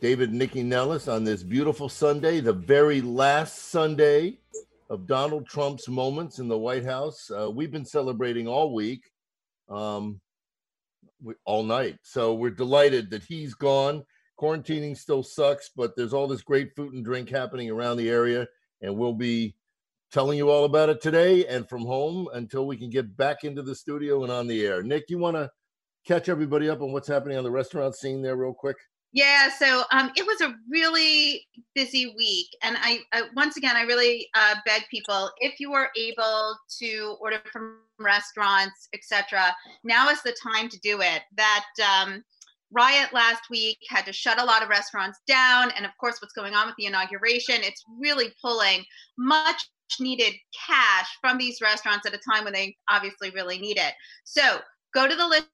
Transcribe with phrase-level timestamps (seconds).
[0.00, 4.38] David Nycci Nellis on this beautiful Sunday, the very last Sunday
[4.90, 7.30] of Donald Trump's moments in the White House.
[7.30, 9.10] Uh, we've been celebrating all week,
[9.68, 10.20] um,
[11.22, 11.98] we, all night.
[12.02, 14.04] So we're delighted that he's gone.
[14.40, 18.46] Quarantining still sucks, but there's all this great food and drink happening around the area,
[18.80, 19.56] and we'll be
[20.12, 23.62] telling you all about it today and from home until we can get back into
[23.62, 24.82] the studio and on the air.
[24.82, 25.50] Nick, you want to
[26.06, 28.76] catch everybody up on what's happening on the restaurant scene there, real quick?
[29.12, 33.82] Yeah, so um, it was a really busy week, and I, I once again I
[33.82, 39.54] really uh, beg people if you are able to order from restaurants, etc.
[39.82, 41.22] Now is the time to do it.
[41.36, 42.22] That um,
[42.70, 46.34] riot last week had to shut a lot of restaurants down, and of course, what's
[46.34, 48.84] going on with the inauguration, it's really pulling
[49.16, 50.34] much needed
[50.66, 53.94] cash from these restaurants at a time when they obviously really need it.
[54.24, 54.58] So
[54.94, 55.46] go to the list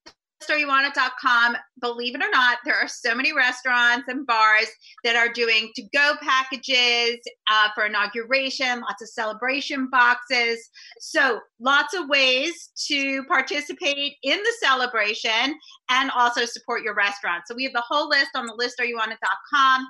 [0.47, 1.57] StoryWanted.com.
[1.79, 4.67] Believe it or not, there are so many restaurants and bars
[5.03, 7.17] that are doing to go packages
[7.51, 10.69] uh, for inauguration, lots of celebration boxes.
[10.99, 15.57] So, lots of ways to participate in the celebration
[15.89, 17.43] and also support your restaurant.
[17.47, 19.87] So, we have the whole list on the list.youwanted.com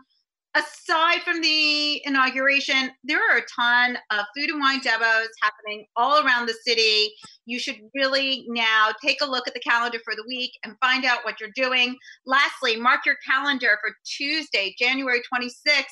[0.56, 6.25] aside from the inauguration, there are a ton of food and wine demos happening all
[6.25, 7.12] around the city.
[7.45, 11.06] You should really now take a look at the calendar for the week and find
[11.06, 11.97] out what you're doing.
[12.25, 15.84] Lastly, mark your calendar for Tuesday, January 26th.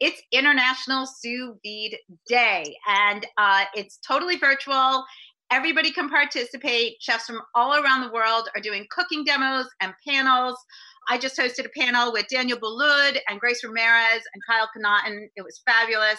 [0.00, 1.96] It's International Sous Vide
[2.28, 5.04] Day, and uh, it's totally virtual.
[5.50, 6.96] Everybody can participate.
[7.00, 10.56] Chefs from all around the world are doing cooking demos and panels.
[11.08, 15.28] I just hosted a panel with Daniel Boulud and Grace Ramirez and Kyle Connaughton.
[15.36, 16.18] It was fabulous.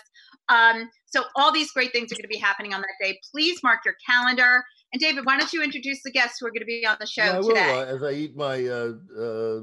[0.49, 3.19] Um, so all these great things are going to be happening on that day.
[3.31, 4.63] Please mark your calendar.
[4.91, 7.05] And David, why don't you introduce the guests who are going to be on the
[7.05, 7.73] show yeah, I today?
[7.73, 9.59] Will, uh, as I eat my uh, uh,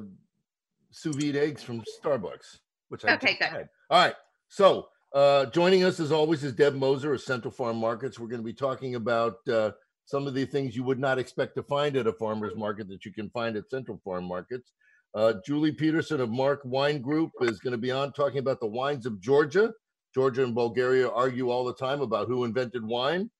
[0.92, 3.48] sous vide eggs from Starbucks, which I okay, good.
[3.48, 3.68] Had.
[3.90, 4.14] All right,
[4.48, 8.18] so uh, joining us as always is Deb Moser of Central Farm Markets.
[8.18, 9.72] We're going to be talking about uh,
[10.04, 13.04] some of the things you would not expect to find at a farmer's market that
[13.04, 14.72] you can find at Central Farm Markets.
[15.16, 18.66] Uh, Julie Peterson of Mark Wine Group is going to be on talking about the
[18.66, 19.72] wines of Georgia.
[20.14, 23.30] Georgia and Bulgaria argue all the time about who invented wine.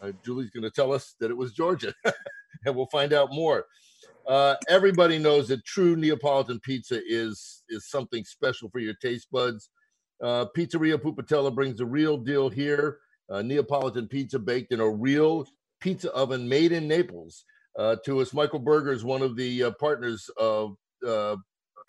[0.00, 1.92] Uh, Julie's going to tell us that it was Georgia,
[2.64, 3.66] and we'll find out more.
[4.28, 9.70] Uh, everybody knows that true Neapolitan pizza is is something special for your taste buds.
[10.22, 12.98] Uh, Pizzeria Pupatella brings the real deal here.
[13.28, 15.48] Uh, Neapolitan pizza baked in a real
[15.80, 17.44] pizza oven made in Naples
[17.78, 18.32] uh, to us.
[18.32, 20.76] Michael Berger is one of the uh, partners of
[21.06, 21.36] uh,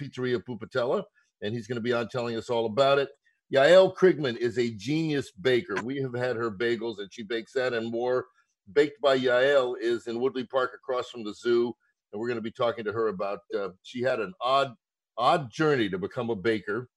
[0.02, 1.04] Pizzeria Pupatella,
[1.42, 3.10] and he's going to be on telling us all about it.
[3.54, 5.76] Yael Krigman is a genius baker.
[5.84, 8.26] We have had her bagels, and she bakes that and more.
[8.74, 11.74] Baked by Yael is in Woodley Park across from the zoo,
[12.12, 13.40] and we're going to be talking to her about.
[13.58, 14.74] Uh, she had an odd,
[15.18, 16.90] odd journey to become a baker.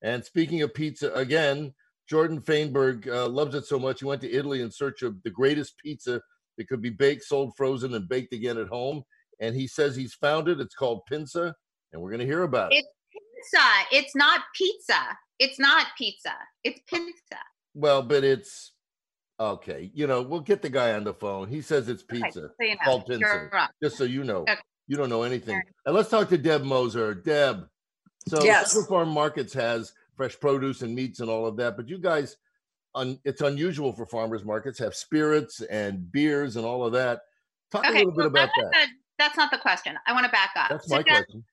[0.00, 1.74] And speaking of pizza, again,
[2.08, 4.00] Jordan Feinberg uh, loves it so much.
[4.00, 6.22] He went to Italy in search of the greatest pizza
[6.58, 9.02] it could be baked, sold frozen, and baked again at home.
[9.40, 10.60] And he says he's found it.
[10.60, 11.54] It's called Pinza,
[11.92, 12.76] and we're going to hear about it.
[12.76, 13.66] It's pizza.
[13.92, 15.18] It's not pizza.
[15.38, 16.34] It's not pizza.
[16.64, 17.42] It's Pinza.
[17.74, 18.72] Well, but it's
[19.38, 19.90] okay.
[19.94, 21.48] You know, we'll get the guy on the phone.
[21.48, 23.50] He says it's pizza okay, so you know, called Pinza.
[23.82, 24.56] Just so you know, okay.
[24.88, 25.60] you don't know anything.
[25.86, 27.14] And let's talk to Deb Moser.
[27.14, 27.68] Deb.
[28.26, 28.72] So yes.
[28.72, 32.36] Central Farm Markets has fresh produce and meats and all of that, but you guys
[32.98, 37.20] un, it's unusual for farmers markets have spirits and beers and all of that.
[37.70, 38.70] Talk okay, a little bit about that.
[38.72, 38.86] The,
[39.18, 39.96] that's not the question.
[40.06, 40.70] I want to back up.
[40.70, 41.44] That's so my question.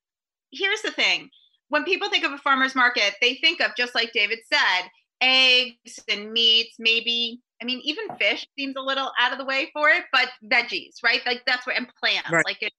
[0.51, 1.29] Here's the thing:
[1.69, 4.89] when people think of a farmers market, they think of just like David said,
[5.21, 7.41] eggs and meats, maybe.
[7.61, 10.95] I mean, even fish seems a little out of the way for it, but veggies,
[11.03, 11.21] right?
[11.25, 12.45] Like that's where and plants, right.
[12.45, 12.73] like it,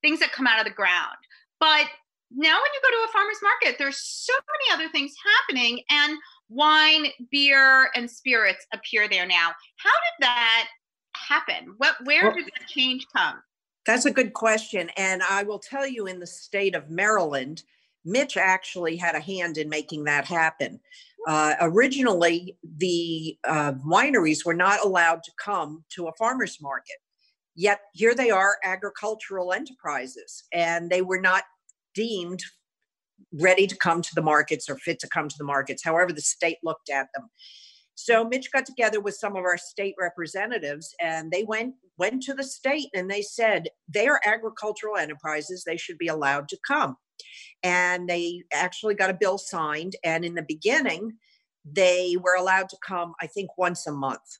[0.00, 1.16] things that come out of the ground.
[1.60, 1.86] But
[2.30, 5.14] now when you go to a farmer's market, there's so many other things
[5.48, 5.82] happening.
[5.90, 6.16] And
[6.52, 9.52] wine, beer, and spirits appear there now.
[9.76, 10.68] How did that
[11.14, 11.74] happen?
[11.78, 13.42] What where well, did that change come?
[13.86, 14.90] That's a good question.
[14.96, 17.62] And I will tell you in the state of Maryland,
[18.04, 20.80] Mitch actually had a hand in making that happen.
[21.26, 26.96] Uh, originally, the uh, wineries were not allowed to come to a farmer's market.
[27.54, 31.44] Yet here they are, agricultural enterprises, and they were not
[31.94, 32.42] deemed
[33.32, 36.20] ready to come to the markets or fit to come to the markets, however the
[36.20, 37.28] state looked at them.
[37.94, 42.34] So Mitch got together with some of our state representatives and they went went to
[42.34, 46.96] the state and they said they are agricultural enterprises, they should be allowed to come.
[47.62, 51.12] And they actually got a bill signed and in the beginning
[51.64, 54.38] they were allowed to come I think once a month.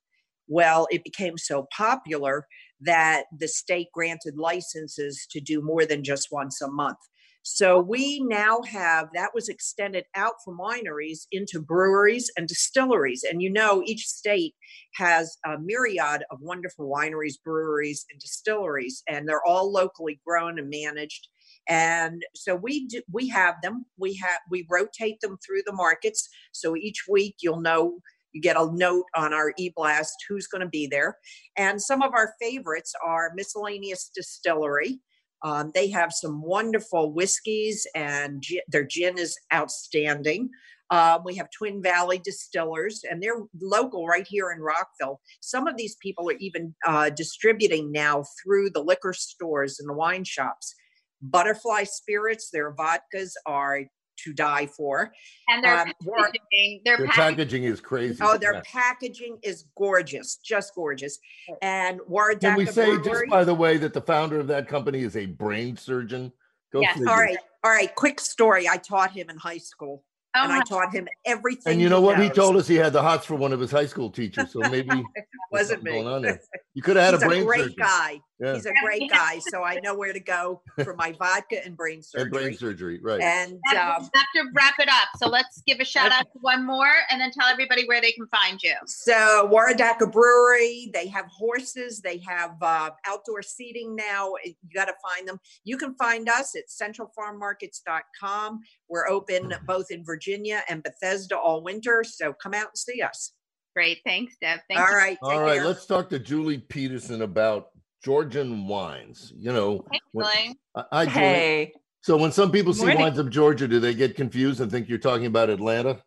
[0.48, 2.46] Well, it became so popular
[2.80, 6.98] that the state granted licenses to do more than just once a month.
[7.42, 13.24] So we now have that was extended out from wineries into breweries and distilleries.
[13.28, 14.54] And you know, each state
[14.94, 20.70] has a myriad of wonderful wineries, breweries, and distilleries, and they're all locally grown and
[20.70, 21.28] managed.
[21.68, 23.86] And so we do, we have them.
[23.98, 26.28] We have we rotate them through the markets.
[26.52, 27.98] So each week you'll know
[28.32, 31.18] you get a note on our e-blast who's going to be there.
[31.56, 35.00] And some of our favorites are Miscellaneous Distillery.
[35.44, 40.50] Um, they have some wonderful whiskeys, and their gin is outstanding.
[40.90, 45.20] Um, we have Twin Valley Distillers, and they're local right here in Rockville.
[45.40, 49.94] Some of these people are even uh, distributing now through the liquor stores and the
[49.94, 50.74] wine shops.
[51.22, 53.80] Butterfly Spirits, their vodkas are
[54.18, 55.12] to die for.
[55.48, 58.18] And their um, packaging, their, their packaging, packaging is crazy.
[58.20, 58.62] Oh, their yeah.
[58.64, 61.18] packaging is gorgeous, just gorgeous.
[61.60, 64.68] And Warren Can we say, Brewery, just by the way, that the founder of that
[64.68, 66.32] company is a brain surgeon?
[66.72, 66.98] Go yes.
[66.98, 67.94] All right, all right.
[67.94, 68.68] Quick story.
[68.68, 70.04] I taught him in high school.
[70.34, 71.74] Oh and I taught him everything.
[71.74, 72.18] And you know he what?
[72.18, 72.28] Knows.
[72.28, 74.50] He told us he had the hots for one of his high school teachers.
[74.50, 74.88] So maybe
[75.52, 75.92] wasn't me.
[75.92, 76.40] Going on there.
[76.72, 77.76] You could have had He's a brain a great surgeon.
[77.78, 78.20] guy.
[78.42, 78.54] Yeah.
[78.54, 79.38] He's a great guy.
[79.38, 82.22] So I know where to go for my vodka and brain surgery.
[82.22, 83.20] And brain surgery, right?
[83.20, 85.08] And um, have to wrap it up.
[85.18, 88.10] So let's give a shout out to one more, and then tell everybody where they
[88.10, 88.74] can find you.
[88.86, 90.90] So Waredaca Brewery.
[90.92, 92.00] They have horses.
[92.00, 94.32] They have uh, outdoor seating now.
[94.44, 95.38] You got to find them.
[95.62, 98.60] You can find us at centralfarmmarkets.com.
[98.88, 102.02] We're open both in Virginia and Bethesda all winter.
[102.04, 103.32] So come out and see us.
[103.74, 104.00] Great.
[104.04, 104.60] Thanks, Deb.
[104.68, 105.16] Thank all right.
[105.22, 105.56] All right.
[105.56, 105.66] Care.
[105.66, 107.68] Let's talk to Julie Peterson about
[108.02, 109.32] Georgian wines.
[109.36, 110.26] You know, when,
[110.74, 111.72] I, I hey.
[112.02, 114.98] So when some people see wines of Georgia, do they get confused and think you're
[114.98, 116.02] talking about Atlanta?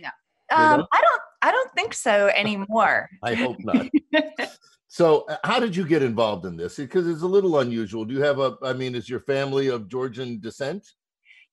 [0.00, 0.08] No.
[0.56, 1.20] Um, I don't.
[1.42, 3.10] I don't think so anymore.
[3.22, 3.86] I hope not.
[4.88, 6.76] so, uh, how did you get involved in this?
[6.76, 8.04] Because it's a little unusual.
[8.04, 8.56] Do you have a?
[8.62, 10.86] I mean, is your family of Georgian descent?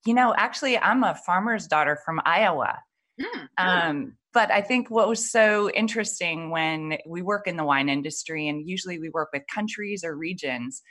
[0.05, 2.79] You know, actually, I'm a farmer's daughter from Iowa.
[3.19, 7.89] Mm, um, but I think what was so interesting when we work in the wine
[7.89, 10.81] industry, and usually we work with countries or regions,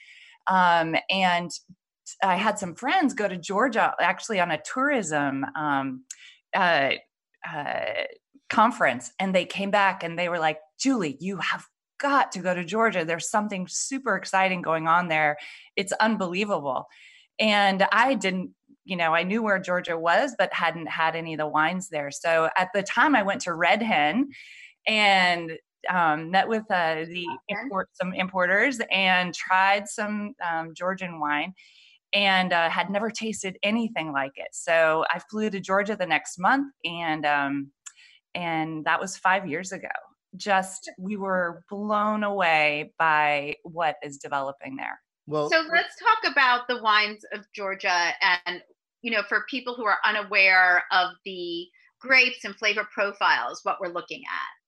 [0.47, 1.51] um, and
[2.23, 6.05] I had some friends go to Georgia actually on a tourism um,
[6.55, 6.93] uh,
[7.49, 7.85] uh,
[8.49, 11.65] conference, and they came back and they were like, "Julie, you have
[11.99, 13.05] got to go to Georgia.
[13.05, 15.39] There's something super exciting going on there.
[15.77, 16.87] It's unbelievable."
[17.39, 18.51] And I didn't
[18.91, 22.11] you know, I knew where Georgia was, but hadn't had any of the wines there.
[22.11, 24.31] So at the time, I went to Red Hen
[24.85, 25.53] and
[25.89, 31.55] um, met with uh, the import, some importers and tried some um, Georgian wine
[32.13, 34.49] and uh, had never tasted anything like it.
[34.51, 37.71] So I flew to Georgia the next month and um,
[38.35, 39.89] and that was five years ago.
[40.37, 45.01] Just we were blown away by what is developing there.
[45.29, 48.13] Well, so let's talk about the wines of Georgia
[48.47, 48.63] and
[49.03, 51.67] you know for people who are unaware of the
[52.01, 54.61] grapes and flavor profiles what we're looking at.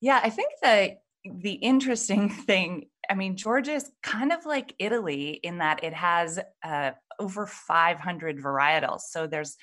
[0.00, 5.40] Yeah, I think that the interesting thing, I mean, Georgia is kind of like Italy
[5.42, 9.00] in that it has uh, over 500 varietals.
[9.10, 9.56] So there's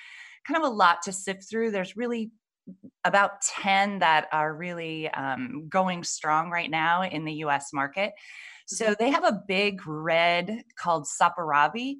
[0.47, 1.71] kind of a lot to sift through.
[1.71, 2.31] There's really
[3.03, 8.13] about 10 that are really um, going strong right now in the US market.
[8.67, 8.93] So mm-hmm.
[8.99, 11.97] they have a big red called Saperavi,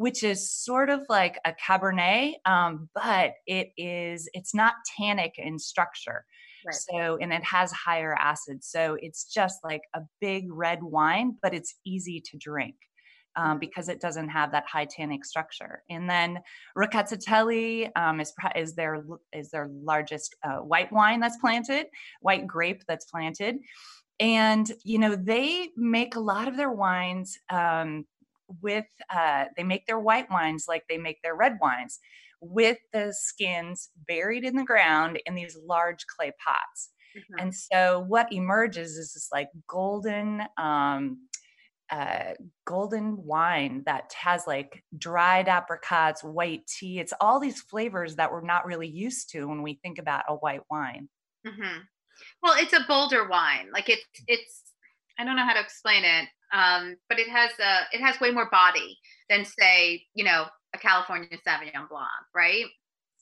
[0.00, 5.58] which is sort of like a Cabernet, um, but it is it's not tannic in
[5.58, 6.24] structure.
[6.64, 6.74] Right.
[6.74, 8.64] So and it has higher acid.
[8.64, 12.76] So it's just like a big red wine, but it's easy to drink.
[13.36, 13.58] Um, mm-hmm.
[13.58, 15.84] because it doesn't have that high tannic structure.
[15.88, 16.40] And then
[16.76, 19.04] Rkatsiteli um, is is their
[19.34, 21.86] is their largest uh, white wine that's planted,
[22.22, 23.58] white grape that's planted,
[24.18, 28.06] and you know they make a lot of their wines um,
[28.62, 31.98] with uh, they make their white wines like they make their red wines
[32.40, 37.40] with the skins buried in the ground in these large clay pots mm-hmm.
[37.40, 41.18] and so what emerges is this like golden um,
[41.90, 42.34] uh,
[42.66, 47.00] golden wine that has like dried apricots, white tea.
[47.00, 50.36] It's all these flavors that we're not really used to when we think about a
[50.36, 51.08] white wine.
[51.44, 51.78] Mm-hmm.
[52.42, 53.70] Well, it's a bolder wine.
[53.72, 54.62] Like it's it's
[55.18, 58.30] I don't know how to explain it, um, but it has a it has way
[58.30, 62.66] more body than say you know a California Sauvignon Blanc, right?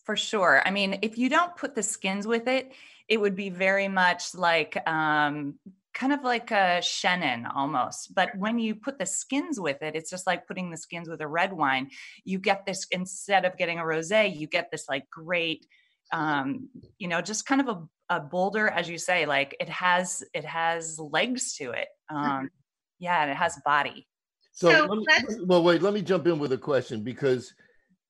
[0.04, 0.62] For sure.
[0.64, 2.72] I mean, if you don't put the skins with it,
[3.08, 5.58] it would be very much like um,
[5.94, 8.14] kind of like a Chenin almost.
[8.14, 11.20] But when you put the skins with it, it's just like putting the skins with
[11.20, 11.90] a red wine.
[12.24, 15.66] You get this instead of getting a rosé, you get this like great,
[16.12, 16.68] um,
[16.98, 20.44] you know, just kind of a, a bolder, as you say, like it has it
[20.44, 21.88] has legs to it.
[22.10, 22.30] Mm-hmm.
[22.30, 22.50] Um,
[22.98, 24.06] yeah, and it has body.
[24.52, 25.06] So, so me,
[25.44, 27.54] well, wait, let me jump in with a question because,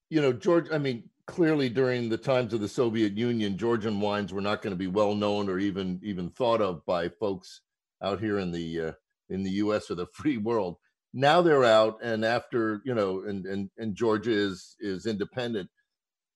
[0.08, 4.32] you know, George, I mean, clearly during the times of the Soviet Union, Georgian wines
[4.32, 7.60] were not going to be well known or even even thought of by folks
[8.02, 8.92] out here in the uh,
[9.28, 9.90] in the U.S.
[9.90, 10.76] or the free world.
[11.14, 15.68] Now they're out, and after you know, and and and Georgia is is independent.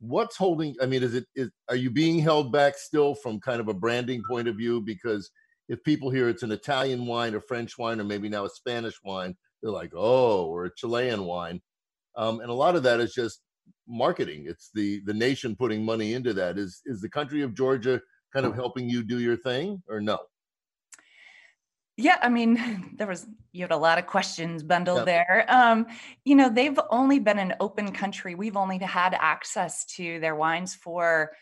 [0.00, 0.76] What's holding?
[0.82, 3.74] I mean, is it is are you being held back still from kind of a
[3.74, 4.80] branding point of view?
[4.80, 5.30] Because
[5.72, 9.02] if people hear it's an Italian wine, a French wine, or maybe now a Spanish
[9.02, 11.62] wine, they're like, oh, or a Chilean wine.
[12.14, 13.40] Um, and a lot of that is just
[13.88, 14.44] marketing.
[14.46, 16.58] It's the the nation putting money into that.
[16.58, 18.02] Is is the country of Georgia
[18.34, 20.18] kind of helping you do your thing or no?
[21.96, 25.06] Yeah, I mean, there was you had a lot of questions bundled yep.
[25.06, 25.46] there.
[25.48, 25.86] Um,
[26.26, 28.34] you know, they've only been an open country.
[28.34, 31.32] We've only had access to their wines for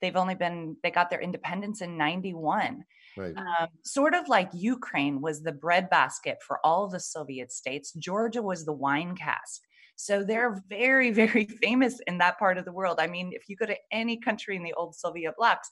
[0.00, 2.84] they've only been they got their independence in 91.
[3.20, 3.36] Right.
[3.36, 8.64] Um, sort of like Ukraine was the breadbasket for all the Soviet states, Georgia was
[8.64, 9.60] the wine cask.
[9.96, 12.98] So they're very, very famous in that part of the world.
[12.98, 15.68] I mean, if you go to any country in the old Soviet blocs,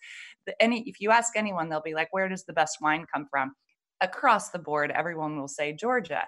[0.60, 3.54] any if you ask anyone, they'll be like, "Where does the best wine come from?"
[4.00, 6.24] Across the board, everyone will say Georgia.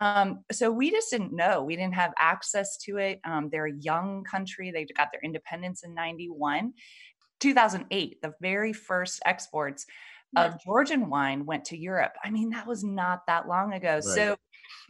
[0.00, 1.62] Um, so we just didn't know.
[1.62, 3.20] We didn't have access to it.
[3.24, 4.70] Um, they're a young country.
[4.70, 6.72] They got their independence in 91.
[7.40, 9.86] 2008, the very first exports
[10.36, 12.12] of Georgian wine went to Europe.
[12.24, 13.94] I mean, that was not that long ago.
[13.94, 14.04] Right.
[14.04, 14.36] So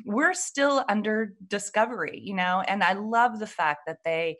[0.04, 4.38] we're still under discovery, you know, and I love the fact that they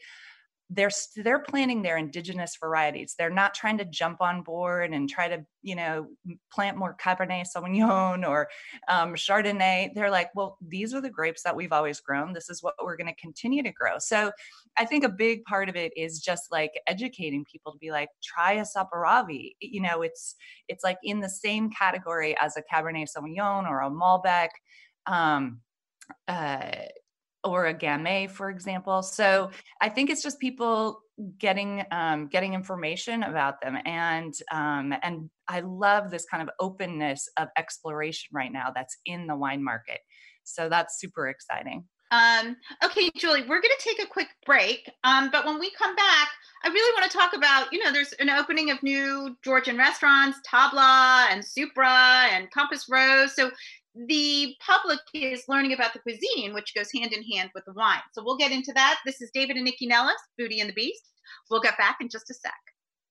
[0.71, 3.15] they're they're planting their indigenous varieties.
[3.19, 6.09] They're not trying to jump on board and try to you know
[6.53, 8.49] plant more Cabernet Sauvignon or
[8.89, 9.91] um, Chardonnay.
[9.95, 12.33] They're like, well, these are the grapes that we've always grown.
[12.33, 13.99] This is what we're going to continue to grow.
[13.99, 14.33] So
[14.79, 18.09] I think a big part of it is just like educating people to be like,
[18.23, 19.53] try a Saperavi.
[19.61, 20.35] You know, it's
[20.69, 24.49] it's like in the same category as a Cabernet Sauvignon or a Malbec.
[25.07, 25.61] Um,
[26.29, 26.73] uh,
[27.45, 29.03] or a gamay, for example.
[29.03, 31.01] So I think it's just people
[31.39, 37.29] getting um, getting information about them, and um, and I love this kind of openness
[37.37, 40.01] of exploration right now that's in the wine market.
[40.43, 41.85] So that's super exciting.
[42.11, 44.89] Um, okay, Julie, we're going to take a quick break.
[45.03, 46.29] Um, but when we come back,
[46.63, 50.39] I really want to talk about, you know, there's an opening of new Georgian restaurants,
[50.49, 53.35] Tabla and Supra and Compass Rose.
[53.35, 53.51] So
[53.95, 58.01] the public is learning about the cuisine, which goes hand in hand with the wine.
[58.13, 58.99] So we'll get into that.
[59.07, 61.03] This is David and Nycci Nellis, Foodie and the Beast.
[61.51, 62.53] We'll get back in just a sec.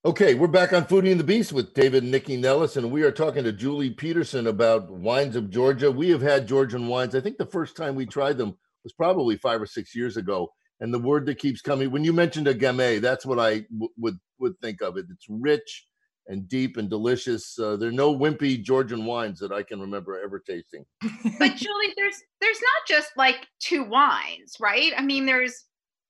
[0.05, 3.03] Okay, we're back on Foodie and the Beast with David and Nycci Nellis, and we
[3.03, 5.89] are talking to Julie Peterson about wines of Georgia.
[5.89, 7.15] We have had Georgian wines.
[7.15, 10.49] I think the first time we tried them was probably five or six years ago.
[10.81, 13.93] And the word that keeps coming when you mentioned a gamay, that's what I w-
[13.97, 15.05] would would think of it.
[15.09, 15.85] It's rich,
[16.27, 17.57] and deep and delicious.
[17.59, 20.85] Uh, there are no wimpy Georgian wines that I can remember ever tasting.
[21.01, 24.93] but Julie, there's there's not just like two wines, right?
[24.95, 25.65] I mean, there's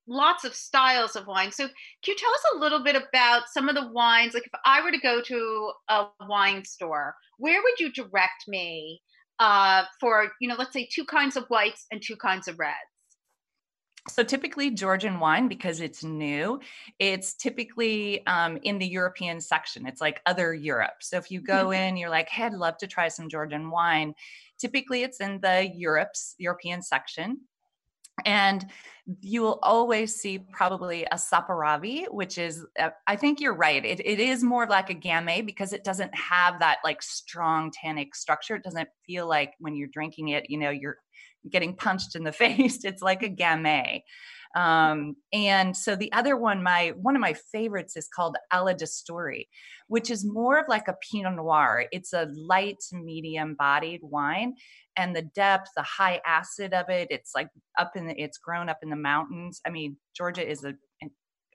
[0.07, 1.51] lots of styles of wine.
[1.51, 1.73] So can
[2.07, 4.33] you tell us a little bit about some of the wines?
[4.33, 9.01] Like if I were to go to a wine store, where would you direct me
[9.39, 12.75] uh, for, you know, let's say two kinds of whites and two kinds of reds?
[14.09, 16.59] So typically Georgian wine, because it's new,
[16.99, 19.87] it's typically um, in the European section.
[19.87, 20.95] It's like other Europe.
[21.01, 21.73] So if you go mm-hmm.
[21.83, 24.13] in, you're like, hey, I'd love to try some Georgian wine.
[24.59, 27.41] Typically it's in the Europe's European section.
[28.25, 28.65] And
[29.21, 33.83] you will always see probably a saperavi, which is, uh, I think you're right.
[33.83, 38.15] It, it is more like a gamay because it doesn't have that like strong tannic
[38.15, 38.55] structure.
[38.55, 40.97] It doesn't feel like when you're drinking it, you know, you're
[41.49, 42.83] getting punched in the face.
[42.83, 44.01] It's like a gamay.
[44.55, 49.47] Um, and so the other one, my one of my favorites is called Aladasturi,
[49.87, 51.85] which is more of like a Pinot Noir.
[51.91, 54.53] It's a light, medium bodied wine,
[54.95, 58.69] and the depth, the high acid of it, it's like up in the, it's grown
[58.69, 59.59] up in the mountains.
[59.65, 60.75] I mean, Georgia is a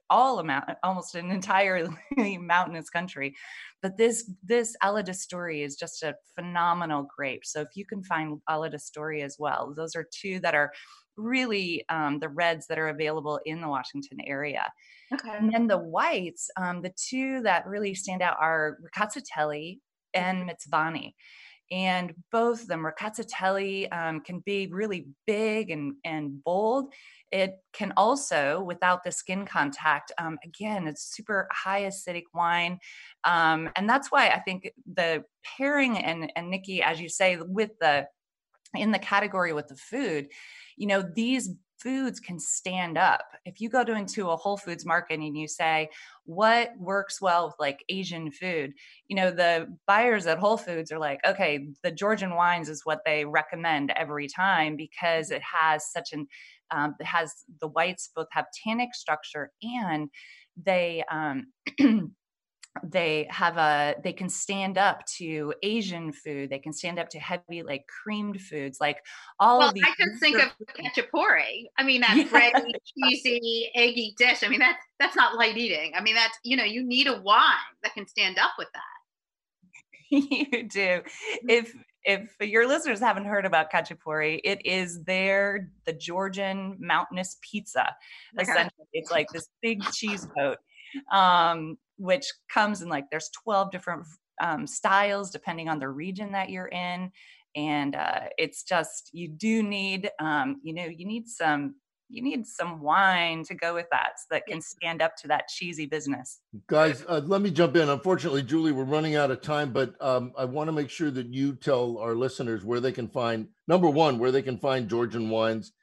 [0.09, 1.89] all amount almost an entirely
[2.37, 3.35] mountainous country.
[3.81, 7.45] But this this Aladasturi is just a phenomenal grape.
[7.45, 10.71] So if you can find Aladasturi as well those are two that are
[11.17, 14.71] really um, the reds that are available in the washington area.
[15.13, 15.37] Okay.
[15.37, 19.79] And then the whites um, the two that really stand out are Rkatsiteli
[20.13, 21.13] and Mtsvane
[21.71, 26.93] and both the Rkatsiteli um, can be really big and, and bold.
[27.31, 32.79] It can also, without the skin contact, um, again, it's super high acidic wine.
[33.23, 37.71] Um, and that's why I think the pairing and, and Nycci, as you say, with
[37.79, 38.07] the
[38.75, 40.27] in the category with the food,
[40.77, 41.49] you know, these
[41.79, 43.25] foods can stand up.
[43.45, 45.89] If you go to into a Whole Foods market and you say,
[46.25, 48.73] what works well with like Asian food,
[49.07, 52.99] you know, the buyers at Whole Foods are like, okay, the Georgian wines is what
[53.05, 56.27] they recommend every time because it has such an,
[56.71, 60.09] um, it has the whites both have tannic structure and
[60.61, 61.47] they, um,
[62.83, 67.19] they have a they can stand up to asian food they can stand up to
[67.19, 69.03] heavy like creamed foods like
[69.39, 72.23] all well, of these i just think of khachapuri i mean that yeah.
[72.25, 72.71] bready
[73.09, 74.43] cheesy eggy dish.
[74.43, 75.93] I mean that's that's not light eating.
[75.95, 78.81] I mean that's you know you need a wine that can stand up with that.
[80.11, 81.01] You do.
[81.47, 81.71] If
[82.03, 87.95] if your listeners haven't heard about khachapuri, it is their the Georgian mountainous pizza.
[88.33, 88.51] Okay.
[88.51, 90.57] Essentially, it's like this big cheese boat.
[91.11, 94.05] Um, which comes in like there's 12 different
[94.41, 97.11] um, styles depending on the region that you're in.
[97.55, 101.75] And uh, it's just you do need um, you know you need some
[102.11, 105.47] you need some wine to go with that so that can stand up to that
[105.47, 106.39] cheesy business.
[106.67, 107.89] Guys uh, let me jump in.
[107.89, 111.33] Unfortunately julie we're running out of time but um, i want to make sure that
[111.33, 115.29] you tell our listeners where they can find number one where they can find georgian
[115.29, 115.73] wines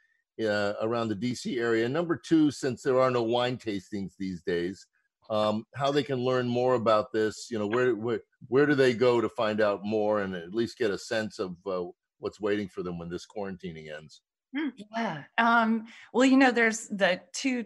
[0.41, 1.85] uh, around the dc area.
[1.85, 4.87] And number two since there are no wine tastings these days
[5.31, 7.49] um, how they can learn more about this.
[7.51, 10.79] You know, where where where do they go to find out more and at least
[10.79, 11.85] get a sense of uh,
[12.19, 14.23] what's waiting for them when this quarantining ends?
[14.57, 15.23] Hmm, yeah.
[15.39, 17.65] Um, well, you know, there's the two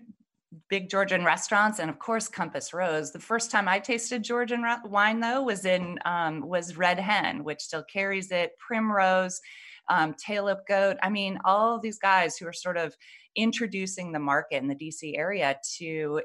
[0.68, 3.12] big Georgian restaurants, and of course Compass Rose.
[3.12, 7.60] The first time I tasted Georgian wine, though, was in um, was Red Hen, which
[7.60, 8.52] still carries it.
[8.58, 9.40] Primrose,
[9.88, 10.96] um, Tail Up Goat.
[11.02, 12.96] I mean, all these guys who are sort of
[13.36, 16.20] introducing the market in the DC area to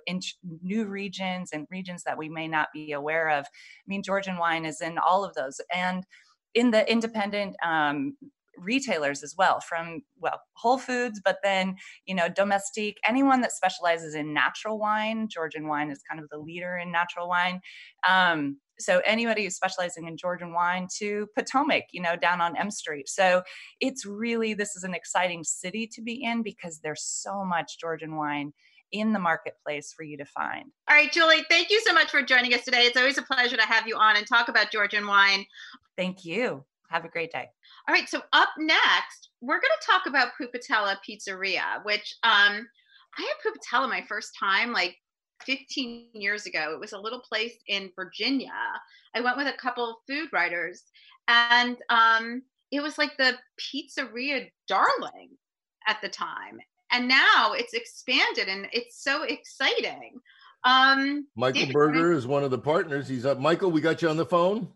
[0.62, 3.46] new regions and regions that we may not be aware of.
[3.46, 5.60] I mean, Georgian wine is in all of those.
[5.74, 6.04] And
[6.54, 8.16] in the independent um,
[8.58, 14.16] retailers as well from well whole foods but then you know domestique anyone that specializes
[14.16, 17.60] in natural wine georgian wine is kind of the leader in natural wine
[18.08, 22.72] um, so anybody who's specializing in georgian wine to potomac you know down on m
[22.72, 23.42] street so
[23.80, 28.16] it's really this is an exciting city to be in because there's so much georgian
[28.16, 28.52] wine
[28.92, 30.66] in the marketplace for you to find.
[30.88, 32.84] All right, Julie, thank you so much for joining us today.
[32.84, 35.46] It's always a pleasure to have you on and talk about Georgian wine.
[35.98, 36.66] Thank you.
[36.90, 37.48] Have a great day.
[37.88, 42.68] All right, so up next, we're going to talk about Pupatella Pizzeria, which um,
[43.18, 44.96] I had Pupatella my first time like
[45.46, 46.74] 15 years ago.
[46.74, 48.52] It was a little place in Virginia.
[49.16, 50.84] I went with a couple food writers,
[51.28, 55.30] and um, it was like the pizzeria darling
[55.88, 56.60] at the time.
[56.92, 60.20] And now it's expanded and it's so exciting.
[60.64, 63.08] Um, Michael David, Berger is one of the partners.
[63.08, 63.40] He's up.
[63.40, 64.68] Michael, we got you on the phone.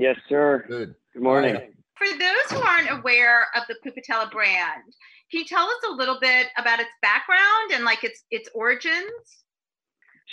[0.00, 0.64] Yes, sir.
[0.66, 0.94] Good.
[1.12, 1.56] Good morning.
[1.98, 4.82] For those who aren't aware of the Pupatella brand,
[5.30, 9.12] can you tell us a little bit about its background and like its its origins?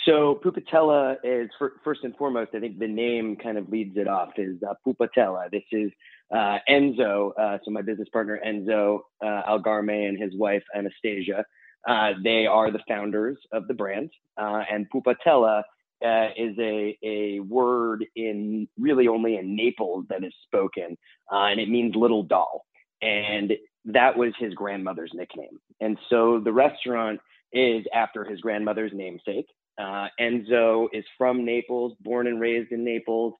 [0.06, 2.52] So Pupatella is for, first and foremost.
[2.54, 4.30] I think the name kind of leads it off.
[4.38, 5.50] Is uh, Pupatella.
[5.50, 5.92] This is
[6.34, 7.32] uh, Enzo.
[7.38, 11.44] Uh, so my business partner Enzo uh, Algarme and his wife Anastasia.
[11.86, 14.08] Uh, they are the founders of the brand,
[14.40, 15.62] uh, and Pupatella
[16.04, 20.96] uh, is a, a word in really only in Naples that is spoken,
[21.32, 22.64] uh, and it means little doll.
[23.02, 23.52] And
[23.86, 25.58] that was his grandmother's nickname.
[25.80, 27.20] And so the restaurant
[27.52, 29.46] is after his grandmother's namesake.
[29.80, 33.34] Uh, Enzo is from Naples, born and raised in Naples.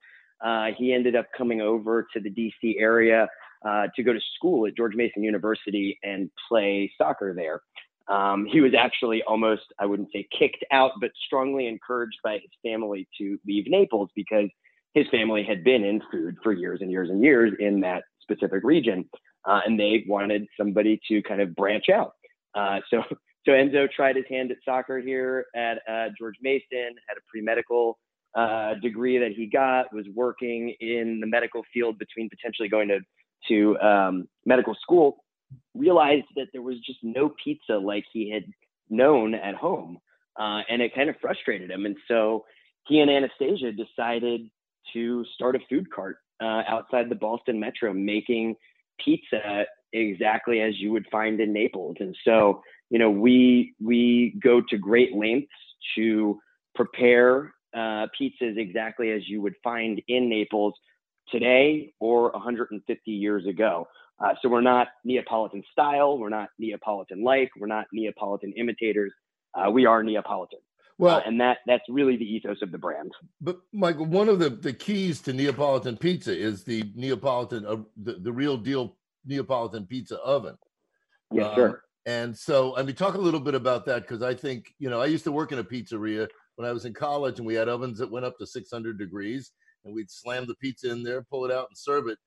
[0.45, 3.29] Uh, he ended up coming over to the DC area
[3.67, 7.61] uh, to go to school at George Mason University and play soccer there.
[8.09, 12.51] Um, he was actually almost, I wouldn't say kicked out, but strongly encouraged by his
[12.63, 14.49] family to leave Naples because
[14.95, 18.65] his family had been in food for years and years and years in that specific
[18.65, 19.09] region.
[19.45, 22.13] Uh, and they wanted somebody to kind of branch out.
[22.55, 23.03] Uh, so,
[23.45, 27.43] so Enzo tried his hand at soccer here at uh, George Mason, had a pre
[27.43, 27.99] medical
[28.35, 33.01] uh, degree that he got, was working in the medical field between potentially going to,
[33.49, 35.25] to um, medical school
[35.75, 38.45] realized that there was just no pizza like he had
[38.91, 39.99] known at home.
[40.39, 41.85] Uh, and it kind of frustrated him.
[41.85, 42.45] And so
[42.87, 44.43] he and Anastasia decided
[44.93, 48.55] to start a food cart uh, outside the Ballston Metro, making
[49.05, 51.97] pizza exactly as you would find in Naples.
[52.01, 55.51] And so, you know, we we go to great lengths
[55.97, 56.39] to
[56.75, 60.75] prepare uh, pizzas exactly as you would find in Naples
[61.31, 63.87] today or 150 years ago.
[64.21, 69.13] Uh, so we're not Neapolitan style, we're not Neapolitan like, we're not Neapolitan imitators.
[69.55, 70.59] Uh, we are Neapolitan.
[70.99, 73.13] Well, uh, and that that's really the ethos of the brand.
[73.41, 78.15] But Michael, one of the, the keys to Neapolitan pizza is the Neapolitan, uh, the,
[78.15, 80.59] the real deal Neapolitan pizza oven.
[81.33, 81.83] Yes, um, sir.
[82.07, 85.01] And so, I mean, talk a little bit about that because I think you know
[85.01, 86.27] I used to work in a pizzeria
[86.57, 89.53] when I was in college, and we had ovens that went up to 600 degrees,
[89.85, 92.19] and we'd slam the pizza in there, pull it out, and serve it.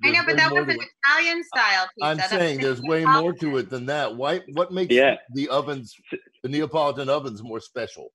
[0.00, 2.06] There's I know, but that was an Italian style pizza.
[2.06, 4.16] I'm That's saying there's way more to it than that.
[4.16, 4.40] Why?
[4.52, 5.16] What makes yeah.
[5.34, 5.94] the ovens,
[6.42, 8.12] the Neapolitan ovens, more special?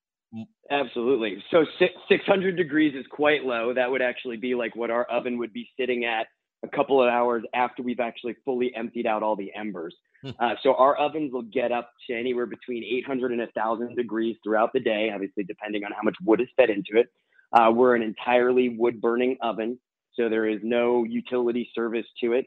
[0.71, 1.43] Absolutely.
[1.51, 1.65] So
[2.09, 3.73] 600 degrees is quite low.
[3.73, 6.27] That would actually be like what our oven would be sitting at
[6.63, 9.95] a couple of hours after we've actually fully emptied out all the embers.
[10.23, 10.31] Hmm.
[10.39, 14.73] Uh, so our ovens will get up to anywhere between 800 and 1,000 degrees throughout
[14.73, 17.07] the day, obviously depending on how much wood is fed into it.
[17.53, 19.79] Uh, we're an entirely wood burning oven,
[20.15, 22.45] so there is no utility service to it.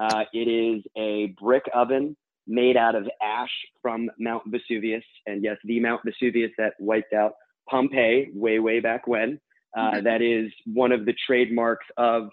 [0.00, 3.50] Uh, it is a brick oven made out of ash
[3.82, 5.04] from Mount Vesuvius.
[5.26, 7.34] And yes, the Mount Vesuvius that wiped out
[7.68, 9.40] Pompeii way, way back when.
[9.76, 10.04] Uh, mm-hmm.
[10.04, 12.30] that is one of the trademarks of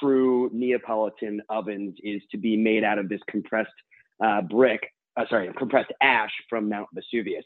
[0.00, 3.70] true Neapolitan ovens is to be made out of this compressed
[4.24, 4.80] uh, brick,
[5.16, 7.44] uh, sorry, compressed ash from Mount Vesuvius.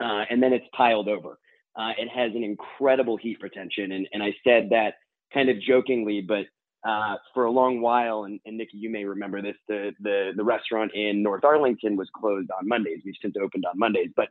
[0.00, 1.38] Uh, and then it's tiled over.
[1.76, 3.92] Uh, it has an incredible heat retention.
[3.92, 4.94] And, and I said that
[5.34, 6.46] kind of jokingly, but
[6.88, 10.44] uh, for a long while, and, and, Nycci, you may remember this, the, the, the
[10.44, 13.00] restaurant in North Arlington was closed on Mondays.
[13.04, 14.10] We've since opened on Mondays.
[14.14, 14.28] But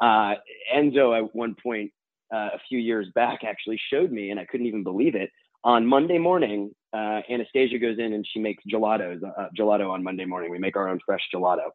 [0.00, 0.34] uh,
[0.72, 1.90] Enzo, at one point
[2.32, 5.30] uh, a few years back, actually showed me, and I couldn't even believe it.
[5.64, 10.24] On Monday morning, uh, Anastasia goes in and she makes gelatos, uh, gelato on Monday
[10.24, 10.50] morning.
[10.50, 11.70] We make our own fresh gelato.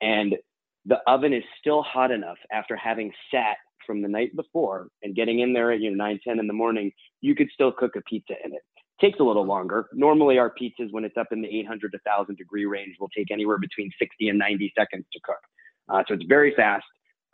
[0.00, 0.34] and
[0.86, 5.40] the oven is still hot enough after having sat from the night before and getting
[5.40, 8.02] in there at you know 9 10 in the morning you could still cook a
[8.02, 8.62] pizza in it
[9.00, 9.88] takes a little longer.
[9.92, 13.30] Normally, our pizzas, when it's up in the 800 to 1000 degree range, will take
[13.30, 15.36] anywhere between 60 and 90 seconds to cook.
[15.88, 16.84] Uh, so it's very fast.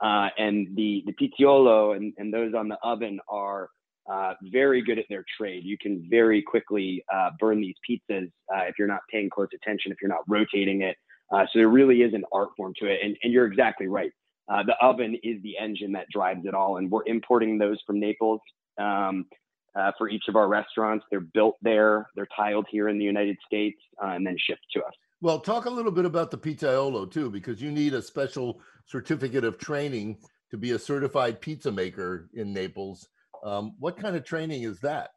[0.02, 3.68] Uh, and the, the pizzaiolo and, and those on the oven are
[4.10, 5.62] uh, very good at their trade.
[5.64, 9.92] You can very quickly uh, burn these pizzas uh, if you're not paying close attention,
[9.92, 10.96] if you're not rotating it.
[11.32, 12.98] Uh, so there really is an art form to it.
[13.02, 14.10] And, and you're exactly right.
[14.48, 16.76] The oven is the engine that drives it all.
[16.76, 18.40] And we're importing those from Naples.
[18.78, 19.26] Um,
[19.74, 21.04] uh, for each of our restaurants.
[21.10, 24.80] They're built there, they're tiled here in the United States, uh, and then shipped to
[24.80, 24.92] us.
[25.20, 29.44] Well, talk a little bit about the pizzaiolo too, because you need a special certificate
[29.44, 30.18] of training
[30.50, 33.08] to be a certified pizza maker in Naples.
[33.44, 35.10] Um, what kind of training is that?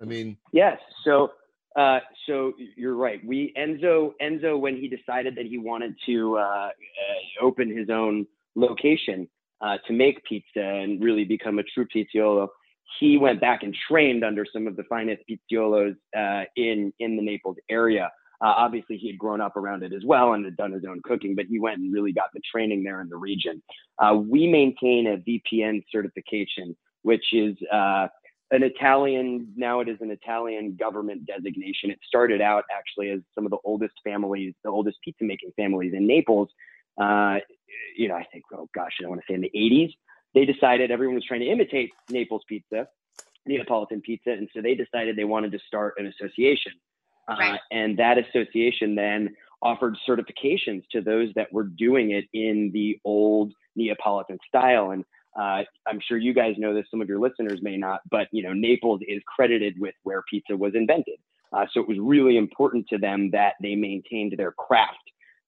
[0.00, 0.78] I mean, yes.
[1.04, 1.32] So,
[1.74, 3.20] uh, so you're right.
[3.24, 6.70] We Enzo Enzo when he decided that he wanted to uh, uh,
[7.40, 8.26] open his own
[8.56, 9.28] location
[9.60, 12.48] uh, to make pizza and really become a true pizzaiolo
[12.98, 17.22] he went back and trained under some of the finest pizzaiolos uh, in in the
[17.22, 18.10] Naples area.
[18.42, 21.00] Uh, obviously, he had grown up around it as well and had done his own
[21.04, 23.62] cooking, but he went and really got the training there in the region.
[23.98, 28.08] Uh, we maintain a VPN certification, which is uh,
[28.50, 31.90] an Italian, now it is an Italian government designation.
[31.90, 35.94] It started out actually as some of the oldest families, the oldest pizza making families
[35.94, 36.50] in Naples.
[37.00, 37.38] Uh,
[37.96, 39.92] you know, I think, oh gosh, I don't want to say in the 80s
[40.36, 42.86] they decided everyone was trying to imitate Naples pizza,
[43.46, 46.72] Neapolitan pizza, and so they decided they wanted to start an association.
[47.26, 47.54] Uh, right.
[47.54, 52.98] Uh, and that association then offered certifications to those that were doing it in the
[53.02, 54.90] old Neapolitan style.
[54.90, 55.04] And
[55.40, 56.84] uh, I'm sure you guys know this.
[56.90, 60.54] Some of your listeners may not, but you know Naples is credited with where pizza
[60.54, 61.16] was invented.
[61.50, 64.98] Uh, so it was really important to them that they maintained their craft.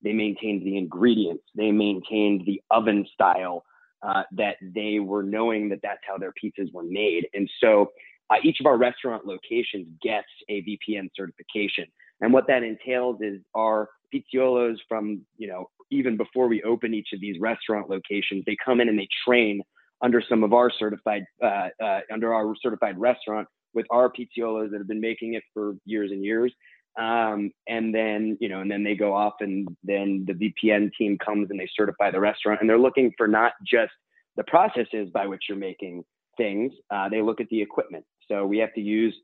[0.03, 1.45] They maintained the ingredients.
[1.55, 3.65] They maintained the oven style
[4.07, 7.27] uh, that they were knowing that that's how their pizzas were made.
[7.35, 7.91] And so
[8.31, 11.87] uh, each of our restaurant locations gets a VPN certification.
[12.21, 17.09] And what that entails is our pizzaiolos from, you know, even before we open each
[17.13, 19.63] of these restaurant locations, they come in and they train
[20.03, 24.79] under some of our certified, uh, uh under our certified restaurant with our pizzaiolos that
[24.79, 26.53] have been making it for years and years.
[26.97, 31.17] Um, and then, you know, and then they go off and then the VPN team
[31.25, 33.93] comes and they certify the restaurant and they're looking for not just
[34.37, 36.03] the processes by which you're making
[36.37, 38.05] things, uh, they look at the equipment.
[38.29, 39.15] So we have to use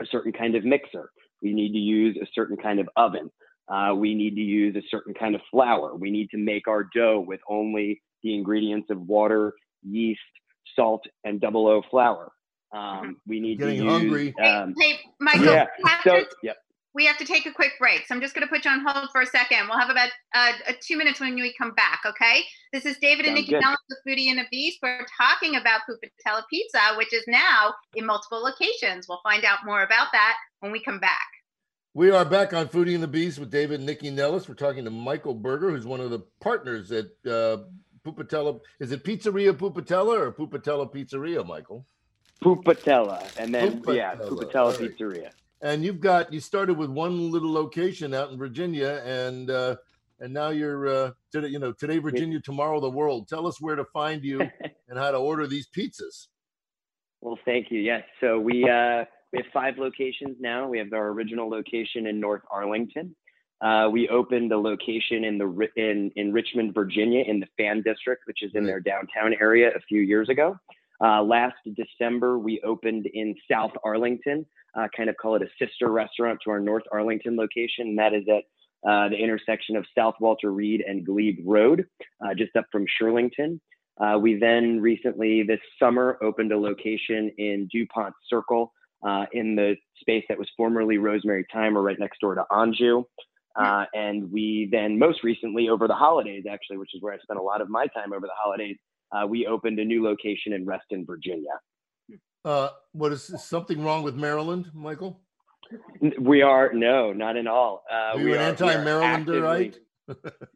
[0.00, 1.10] a certain kind of mixer.
[1.42, 3.30] We need to use a certain kind of oven.
[3.68, 5.94] Uh, we need to use a certain kind of flour.
[5.94, 10.20] We need to make our dough with only the ingredients of water, yeast,
[10.74, 12.30] salt, and double O flour.
[12.74, 13.92] Um, we need Getting to use.
[13.92, 14.34] Hungry.
[14.38, 15.66] Um, hey, hey, Michael, yeah.
[16.04, 16.56] So, to, yep
[16.96, 18.06] we have to take a quick break.
[18.06, 19.68] So I'm just going to put you on hold for a second.
[19.68, 22.00] We'll have about uh, two minutes when we come back.
[22.06, 22.42] Okay.
[22.72, 23.60] This is David and Nycci good.
[23.60, 24.78] Nellis with Foodie and the Beast.
[24.82, 29.06] We're talking about Pupatella Pizza, which is now in multiple locations.
[29.08, 31.26] We'll find out more about that when we come back.
[31.92, 34.48] We are back on Foodie and the Beast with David and Nikki Nellis.
[34.48, 37.58] We're talking to Michael Berger, who's one of the partners at uh,
[38.06, 38.58] Pupatella.
[38.80, 41.84] Is it Pizzeria Pupatella or Pupatella Pizzeria, Michael?
[42.42, 44.98] Pupatella, and then yeah, Pupatella, Pupatella all right.
[44.98, 45.30] Pizzeria.
[45.62, 49.76] And you've got you started with one little location out in Virginia, and uh,
[50.20, 53.28] and now you're uh, today, you know today Virginia, tomorrow the world.
[53.28, 54.40] Tell us where to find you
[54.88, 56.28] and how to order these pizzas.
[57.20, 57.80] Well, thank you.
[57.80, 58.04] Yes.
[58.20, 60.68] So we uh, we have five locations now.
[60.68, 63.16] We have our original location in North Arlington.
[63.60, 68.22] Uh, we opened a location in the in in Richmond, Virginia, in the Fan District,
[68.26, 70.58] which is in their downtown area, a few years ago.
[71.02, 74.46] Uh, last December, we opened in South Arlington,
[74.78, 78.14] uh, kind of call it a sister restaurant to our North Arlington location, and that
[78.14, 78.44] is at
[78.88, 81.86] uh, the intersection of South Walter Reed and Glebe Road,
[82.24, 83.60] uh, just up from Shirlington.
[83.98, 88.72] Uh, we then recently, this summer, opened a location in DuPont Circle
[89.06, 93.04] uh, in the space that was formerly Rosemary Timer, right next door to Anju.
[93.58, 97.40] Uh, and we then, most recently, over the holidays, actually, which is where I spent
[97.40, 98.76] a lot of my time over the holidays,
[99.12, 101.50] uh, we opened a new location in Reston, Virginia.
[102.44, 105.20] Uh, what is is something wrong with Maryland, Michael?
[106.20, 107.82] We are no, not at all.
[107.90, 109.82] Uh, Are you an are- anti-Marylander, actively-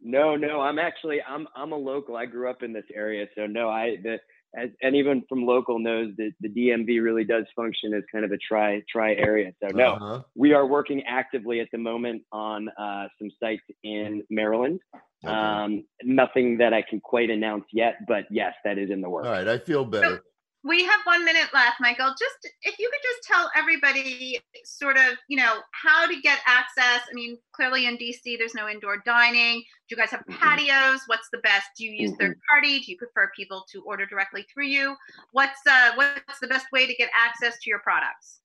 [0.01, 2.15] no, no, I'm actually I'm I'm a local.
[2.15, 4.17] I grew up in this area, so no, I the
[4.55, 8.37] as anyone from local knows that the DMV really does function as kind of a
[8.37, 9.51] tri tri area.
[9.61, 10.23] So no, Uh-huh.
[10.35, 14.79] we are working actively at the moment on uh, some sites in Maryland.
[15.23, 15.33] Okay.
[15.33, 19.27] Um, nothing that I can quite announce yet, but yes, that is in the works.
[19.27, 20.23] All right, I feel better.
[20.63, 22.09] We have one minute left, Michael.
[22.09, 27.01] Just if you could just tell everybody sort of, you know, how to get access.
[27.09, 29.61] I mean, clearly in DC, there's no indoor dining.
[29.89, 30.39] Do you guys have Mhm.
[30.39, 31.01] patios?
[31.07, 31.67] What's the best?
[31.77, 32.79] Do you use third party?
[32.79, 34.95] Do you prefer people to order directly through you?
[35.31, 38.41] What's uh what's the best way to get access to your products?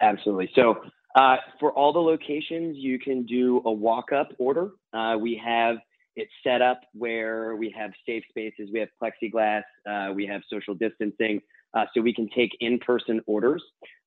[0.00, 0.50] Absolutely.
[0.54, 0.82] So
[1.16, 4.72] uh, for all the locations, you can do a walk-up order.
[4.92, 5.78] Uh, we have
[6.16, 10.74] it set up where we have safe spaces, we have plexiglass, uh, we have social
[10.74, 11.40] distancing,
[11.74, 13.62] uh, so we can take in-person orders.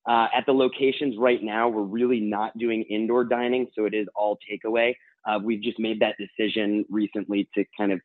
[0.08, 4.08] Uh, at the locations right now, we're really not doing indoor dining, so it is
[4.16, 4.96] all takeaway.
[5.28, 8.00] Uh, we've just made that decision recently to kind of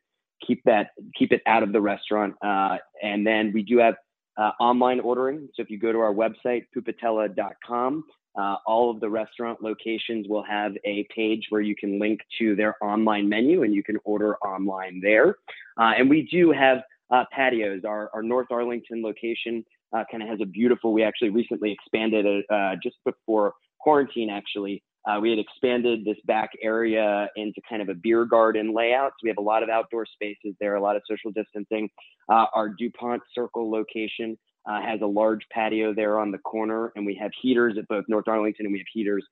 [0.45, 3.95] keep that keep it out of the restaurant, uh, and then we do have
[4.37, 5.47] uh, online ordering.
[5.55, 8.03] So if you go to our website, pupatella.com,
[8.37, 12.55] uh, all of the restaurant locations will have a page where you can link to
[12.55, 15.37] their online menu and you can order online there.
[15.79, 16.79] Uh, and we do have
[17.11, 17.81] uh, patios.
[17.85, 19.63] Our, our North Arlington location
[19.95, 24.29] uh, kind of has a beautiful, we actually recently expanded it uh, just before quarantine,
[24.29, 24.83] actually.
[25.07, 29.11] Uh, we had expanded this back area into kind of a beer garden layout.
[29.11, 31.89] So we have a lot of outdoor spaces there, a lot of social distancing.
[32.27, 34.35] Our DuPont Circle location
[34.67, 38.05] uh, has a large patio there on the corner, and we have heaters at both
[38.07, 39.25] North Arlington and we have heaters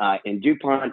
[0.00, 0.92] uh, in DuPont.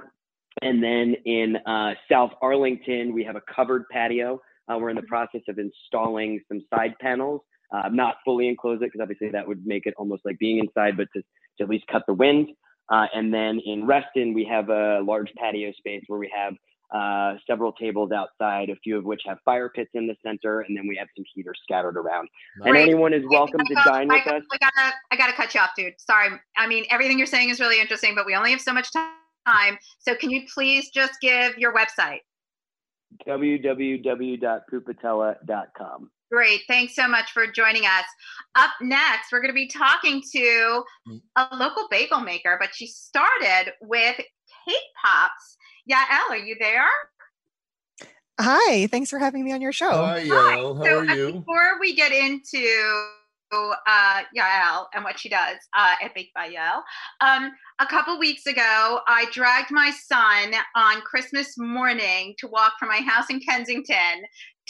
[0.61, 4.41] And then in uh, South Arlington, we have a covered patio.
[4.67, 7.41] Uh, we're in the process of installing some side panels,
[7.73, 10.97] uh, not fully enclose it because obviously that would make it almost like being inside,
[10.97, 11.21] but to,
[11.57, 12.49] to at least cut the wind.
[12.91, 16.53] Uh, and then in Reston, we have a large patio space where we have
[16.93, 20.77] uh, several tables outside, a few of which have fire pits in the center, and
[20.77, 22.27] then we have some heaters scattered around.
[22.61, 24.43] And anyone is welcome to dine with us.
[24.51, 25.93] I gotta, I gotta cut you off, dude.
[25.99, 26.29] Sorry.
[26.57, 29.77] I mean, everything you're saying is really interesting, but we only have so much time.
[29.99, 32.19] So can you please just give your website?
[33.27, 36.11] www.pupatella.com.
[36.31, 36.61] Great.
[36.67, 38.05] Thanks so much for joining us.
[38.55, 40.83] Up next, we're going to be talking to
[41.35, 45.57] a local bagel maker, but she started with cake pops.
[45.89, 46.85] Yael, are you there?
[48.39, 49.91] Hi, thanks for having me on your show.
[49.91, 50.77] Hi, Yael.
[50.77, 51.33] How so are uh, you?
[51.33, 53.09] before we get into
[53.51, 56.81] uh, Yael and what she does uh, at Baked by Yael,
[57.21, 62.89] um, a couple weeks ago, I dragged my son on Christmas morning to walk from
[62.89, 64.23] my house in Kensington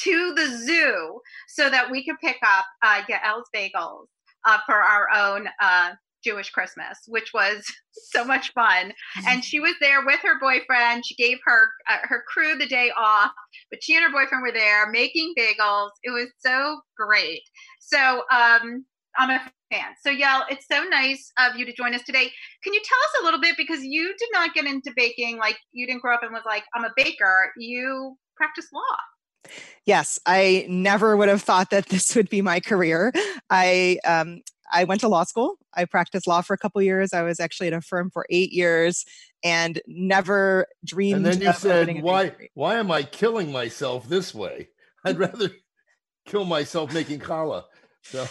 [0.03, 4.05] to the zoo so that we could pick up uh, Yael's bagels
[4.45, 5.91] uh, for our own uh,
[6.23, 8.93] Jewish Christmas, which was so much fun.
[9.27, 11.05] And she was there with her boyfriend.
[11.05, 13.31] She gave her uh, her crew the day off,
[13.69, 15.89] but she and her boyfriend were there making bagels.
[16.03, 17.41] It was so great.
[17.79, 18.85] So um,
[19.17, 19.85] I'm a fan.
[20.03, 22.31] So Yael, it's so nice of you to join us today.
[22.63, 25.57] Can you tell us a little bit because you did not get into baking like
[25.71, 27.51] you didn't grow up and was like I'm a baker.
[27.57, 29.51] You practice law.
[29.85, 33.11] Yes, I never would have thought that this would be my career.
[33.49, 35.55] I um, I went to law school.
[35.73, 37.13] I practiced law for a couple years.
[37.13, 39.05] I was actually at a firm for eight years
[39.43, 41.17] and never dreamed.
[41.17, 42.33] And then you said, "Why?
[42.53, 44.69] Why am I killing myself this way?
[45.05, 45.51] I'd rather
[46.25, 47.63] kill myself making challah."
[48.03, 48.25] So.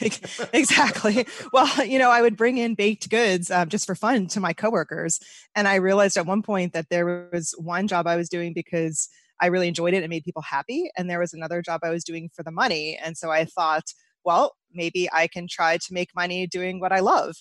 [0.52, 1.26] exactly.
[1.52, 4.52] Well, you know, I would bring in baked goods um, just for fun to my
[4.52, 5.20] coworkers,
[5.54, 9.08] and I realized at one point that there was one job I was doing because
[9.40, 12.04] I really enjoyed it and made people happy, and there was another job I was
[12.04, 12.98] doing for the money.
[13.02, 13.92] And so I thought,
[14.24, 17.36] well, maybe I can try to make money doing what I love.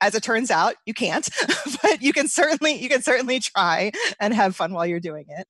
[0.00, 1.28] As it turns out, you can't,
[1.82, 5.46] but you can certainly you can certainly try and have fun while you're doing it.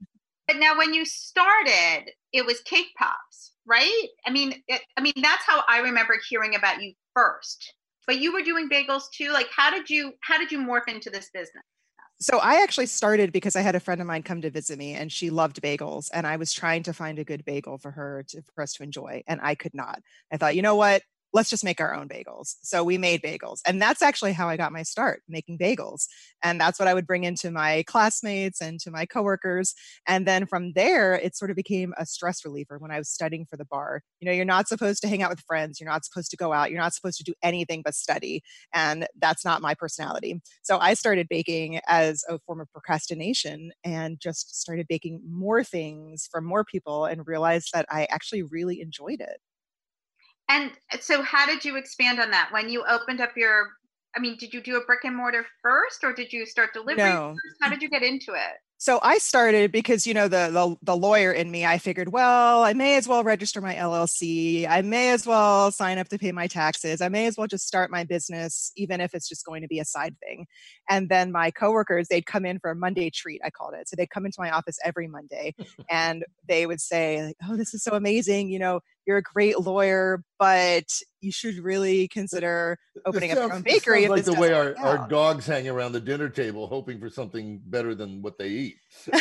[0.46, 4.08] But now, when you started, it was cake pops, right?
[4.26, 7.74] I mean, it, I mean that's how I remember hearing about you first.
[8.06, 9.32] But you were doing bagels too.
[9.32, 11.64] Like, how did you how did you morph into this business?
[12.22, 14.94] So I actually started because I had a friend of mine come to visit me
[14.94, 18.24] and she loved bagels and I was trying to find a good bagel for her
[18.28, 20.00] to, for us to enjoy and I could not.
[20.30, 21.02] I thought, you know what?
[21.32, 22.56] Let's just make our own bagels.
[22.62, 23.60] So we made bagels.
[23.66, 26.06] And that's actually how I got my start making bagels.
[26.42, 29.74] And that's what I would bring into my classmates and to my coworkers.
[30.06, 33.46] And then from there, it sort of became a stress reliever when I was studying
[33.48, 34.02] for the bar.
[34.20, 36.52] You know, you're not supposed to hang out with friends, you're not supposed to go
[36.52, 38.42] out, you're not supposed to do anything but study.
[38.74, 40.40] And that's not my personality.
[40.62, 46.28] So I started baking as a form of procrastination and just started baking more things
[46.30, 49.38] for more people and realized that I actually really enjoyed it.
[50.48, 53.68] And so, how did you expand on that when you opened up your?
[54.14, 56.96] I mean, did you do a brick and mortar first, or did you start delivery?
[56.96, 57.30] No.
[57.30, 57.56] First?
[57.62, 58.58] How did you get into it?
[58.82, 61.64] So I started because you know the, the the lawyer in me.
[61.64, 64.68] I figured, well, I may as well register my LLC.
[64.68, 67.00] I may as well sign up to pay my taxes.
[67.00, 69.78] I may as well just start my business, even if it's just going to be
[69.78, 70.46] a side thing.
[70.90, 73.40] And then my coworkers, they'd come in for a Monday treat.
[73.44, 73.88] I called it.
[73.88, 75.54] So they'd come into my office every Monday,
[75.88, 78.50] and they would say, "Oh, this is so amazing!
[78.50, 80.84] You know, you're a great lawyer, but
[81.20, 84.08] you should really consider opening sounds, up your own bakery.
[84.08, 87.94] like the way our, our dogs hang around the dinner table hoping for something better
[87.94, 88.76] than what they eat.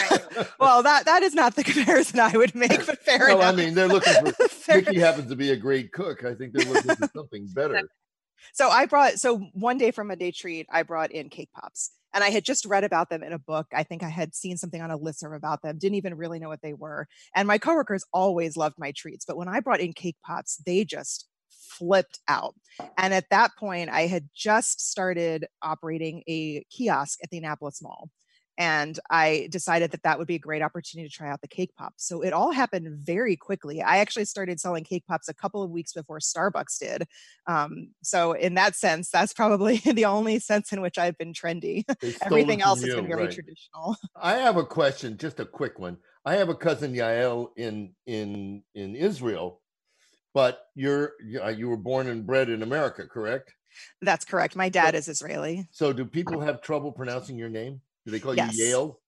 [0.60, 3.54] well, that that is not the comparison I would make, but fair no, enough.
[3.54, 6.24] I mean, they're looking for Mickey happens to be a great cook.
[6.24, 7.82] I think they're looking for something better.
[8.54, 11.92] So I brought so one day from a day treat, I brought in cake pops.
[12.14, 13.68] And I had just read about them in a book.
[13.74, 16.50] I think I had seen something on a listserv about them, didn't even really know
[16.50, 17.08] what they were.
[17.36, 19.26] And my coworkers always loved my treats.
[19.26, 22.56] But when I brought in cake pops, they just flipped out.
[22.98, 28.10] And at that point, I had just started operating a kiosk at the Annapolis Mall
[28.62, 31.72] and I decided that that would be a great opportunity to try out the cake
[31.76, 32.06] pops.
[32.06, 33.82] So it all happened very quickly.
[33.82, 37.08] I actually started selling cake pops a couple of weeks before Starbucks did.
[37.48, 41.86] Um, so in that sense, that's probably the only sense in which I've been trendy.
[42.22, 43.34] Everything else has been very right.
[43.34, 43.96] traditional.
[44.16, 45.98] I have a question, just a quick one.
[46.24, 49.60] I have a cousin Yael in in in Israel,
[50.36, 53.56] but you're you were born and bred in America, correct?
[54.04, 54.56] That's correct.
[54.56, 55.68] My dad is Israeli.
[55.72, 57.82] So do people have trouble pronouncing your name?
[58.06, 58.58] Do they call yes.
[58.58, 59.02] you Yale?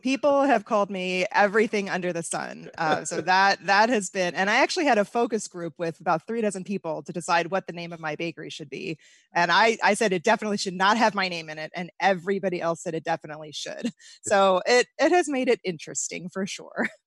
[0.00, 2.70] people have called me everything under the sun.
[2.78, 6.26] Uh, so that that has been and i actually had a focus group with about
[6.26, 8.98] three dozen people to decide what the name of my bakery should be.
[9.34, 12.60] And i i said it definitely should not have my name in it and everybody
[12.60, 13.90] else said it definitely should.
[14.22, 16.88] So it it has made it interesting for sure.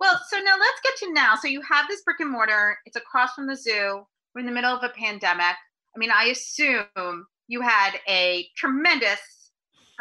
[0.00, 1.36] Well so now let's get to now.
[1.36, 4.02] So you have this brick and mortar it's across from the zoo
[4.34, 5.54] we're in the middle of a pandemic.
[5.94, 9.20] I mean i assume you had a tremendous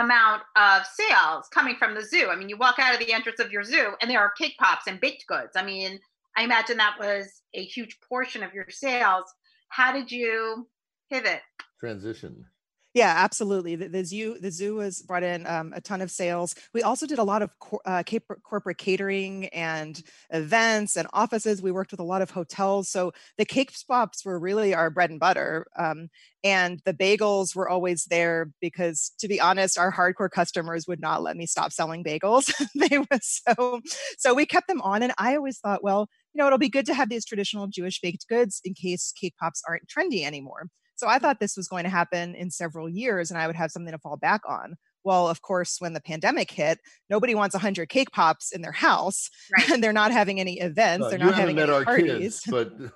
[0.02, 2.30] amount of sales coming from the zoo.
[2.30, 4.56] I mean, you walk out of the entrance of your zoo and there are cake
[4.60, 5.52] pops and baked goods.
[5.56, 6.00] I mean,
[6.38, 9.26] I imagine that was a huge portion of your sales.
[9.70, 10.68] How did you
[11.12, 11.42] pivot?
[11.80, 12.46] Transition.
[12.94, 13.76] Yeah, absolutely.
[13.78, 16.56] The, the zoo the zoo has brought in um, a ton of sales.
[16.74, 18.04] We also did a lot of cor- uh,
[18.44, 21.62] corporate catering and events and offices.
[21.62, 22.90] We worked with a lot of hotels.
[22.90, 25.68] So the cake pops were really our bread and butter.
[25.80, 26.10] Um,
[26.44, 31.24] and the bagels were always there because, to be honest, our hardcore customers would not
[31.24, 32.52] let me stop selling bagels.
[32.90, 33.80] they were so
[34.18, 35.02] so we kept them on.
[35.02, 38.02] And I always thought, well, you know, it'll be good to have these traditional Jewish
[38.02, 40.68] baked goods in case cake pops aren't trendy anymore.
[41.02, 43.72] So I thought this was going to happen in several years and I would have
[43.72, 44.76] something to fall back on.
[45.04, 46.78] Well, of course, when the pandemic hit,
[47.10, 49.68] nobody wants 100 cake pops in their house right.
[49.72, 51.10] and they're not having any events.
[51.10, 52.42] they're not having any parties.
[52.42, 52.44] Kids,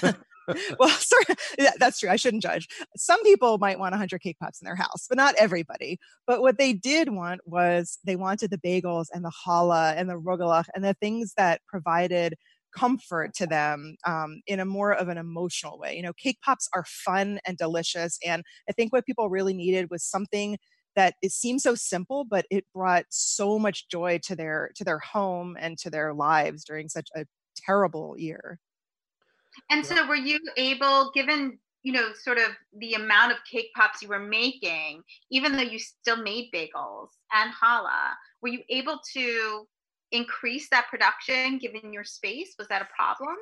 [0.00, 0.16] but
[0.80, 1.24] well, sorry,
[1.56, 2.10] yeah, that's true.
[2.10, 2.66] I shouldn't judge.
[2.96, 6.00] Some people might want 100 cake pops in their house, but not everybody.
[6.26, 10.20] But what they did want was they wanted the bagels and the challah and the
[10.20, 12.34] rugelach and the things that provided
[12.76, 15.96] comfort to them um, in a more of an emotional way.
[15.96, 18.18] You know, cake pops are fun and delicious.
[18.24, 20.58] And I think what people really needed was something
[20.96, 25.00] that it seemed so simple, but it brought so much joy to their to their
[25.00, 27.24] home and to their lives during such a
[27.56, 28.58] terrible year.
[29.70, 32.48] And so were you able, given you know, sort of
[32.78, 37.52] the amount of cake pops you were making, even though you still made bagels and
[37.62, 39.66] challah, were you able to
[40.12, 42.54] increase that production given your space?
[42.58, 43.36] Was that a problem?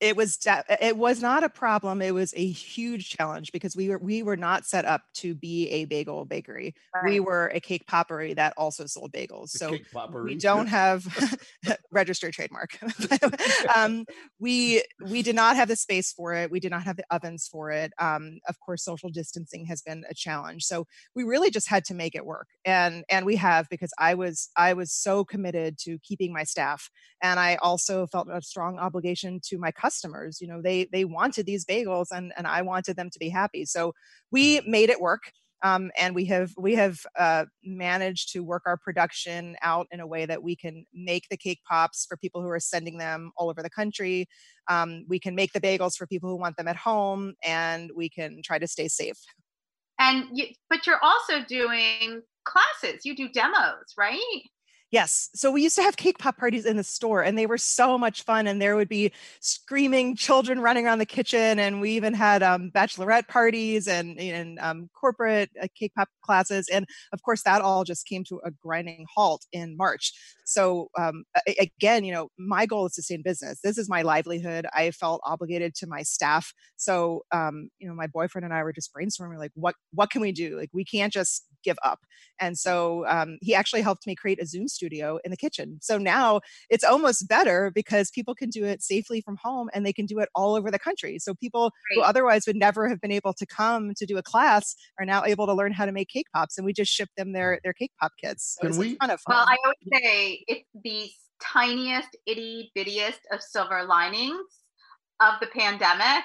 [0.00, 0.38] It was
[0.80, 4.36] it was not a problem it was a huge challenge because we were we were
[4.36, 6.74] not set up to be a bagel bakery.
[6.94, 7.04] Right.
[7.04, 9.76] we were a cake poppery that also sold bagels the so
[10.22, 11.06] we don't have
[11.90, 12.78] registered trademark.
[13.74, 14.06] Um,
[14.38, 17.48] we we did not have the space for it we did not have the ovens
[17.50, 17.92] for it.
[17.98, 21.94] Um, of course social distancing has been a challenge so we really just had to
[21.94, 25.98] make it work and and we have because i was i was so committed to
[26.00, 26.90] keeping my staff
[27.22, 31.04] and i also felt a strong obligation to my customers customers you know they they
[31.04, 33.64] wanted these bagels and and i wanted them to be happy.
[33.64, 33.94] So
[34.30, 34.70] we mm-hmm.
[34.70, 35.22] made it work
[35.62, 40.06] um, and we have we have uh, managed to work our production out in a
[40.06, 43.50] way that we can make the cake pops for people who are sending them all
[43.50, 44.28] over the country.
[44.68, 48.08] Um, we can make the bagels for people who want them at home and we
[48.08, 49.18] can try to stay safe.
[49.98, 53.04] And you, but you're also doing classes.
[53.04, 54.42] You do demos right
[54.90, 55.28] Yes.
[55.34, 57.98] So we used to have cake pop parties in the store and they were so
[57.98, 58.46] much fun.
[58.46, 61.58] And there would be screaming children running around the kitchen.
[61.58, 66.68] And we even had um, bachelorette parties and, and um, corporate uh, cake pop classes.
[66.72, 70.14] And of course, that all just came to a grinding halt in March.
[70.46, 71.24] So um,
[71.58, 73.60] again, you know, my goal is to stay in business.
[73.62, 74.66] This is my livelihood.
[74.74, 76.54] I felt obligated to my staff.
[76.76, 80.22] So, um, you know, my boyfriend and I were just brainstorming like, what, what can
[80.22, 80.56] we do?
[80.56, 81.98] Like, we can't just give up.
[82.40, 85.78] And so um, he actually helped me create a Zoom studio in the kitchen.
[85.82, 89.92] So now it's almost better because people can do it safely from home and they
[89.92, 91.18] can do it all over the country.
[91.18, 91.96] So people right.
[91.96, 95.24] who otherwise would never have been able to come to do a class are now
[95.24, 97.72] able to learn how to make cake pops and we just ship them their their
[97.72, 98.56] cake pop kits.
[98.60, 98.96] So can we,
[99.28, 101.10] Well, I always say it's the
[101.42, 104.46] tiniest itty bittiest of silver linings
[105.20, 106.24] of the pandemic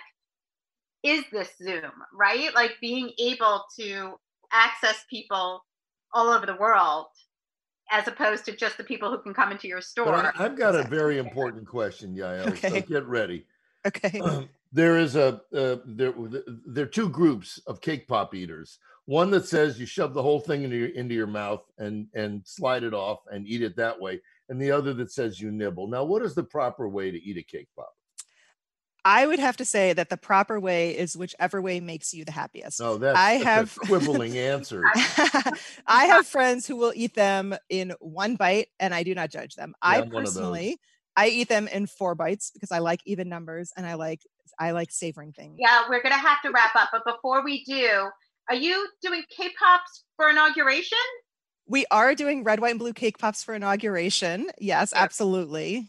[1.03, 2.53] is this Zoom, right?
[2.55, 4.13] Like being able to
[4.51, 5.63] access people
[6.13, 7.07] all over the world
[7.91, 10.13] as opposed to just the people who can come into your store.
[10.13, 12.47] I, have got a very important question, Yael.
[12.47, 12.69] Okay.
[12.69, 13.45] So get ready.
[13.85, 14.21] Okay.
[14.21, 16.13] Um, there is a uh, there
[16.65, 18.79] there are two groups of cake pop eaters.
[19.07, 22.43] One that says you shove the whole thing into your into your mouth and and
[22.45, 25.87] slide it off and eat it that way, and the other that says you nibble.
[25.87, 27.93] Now, what is the proper way to eat a cake pop?
[29.05, 32.31] I would have to say that the proper way is whichever way makes you the
[32.31, 32.81] happiest.
[32.81, 34.89] Oh, that's, I have quibbling answer.
[35.87, 39.55] I have friends who will eat them in one bite, and I do not judge
[39.55, 39.73] them.
[39.83, 40.77] Yeah, I personally,
[41.17, 44.21] I eat them in four bites because I like even numbers and I like
[44.59, 45.57] I like savoring things.
[45.59, 48.09] Yeah, we're gonna have to wrap up, but before we do,
[48.49, 50.97] are you doing K-pops for inauguration?
[51.65, 54.49] We are doing red, white, and blue cake pops for inauguration.
[54.59, 55.87] Yes, absolutely.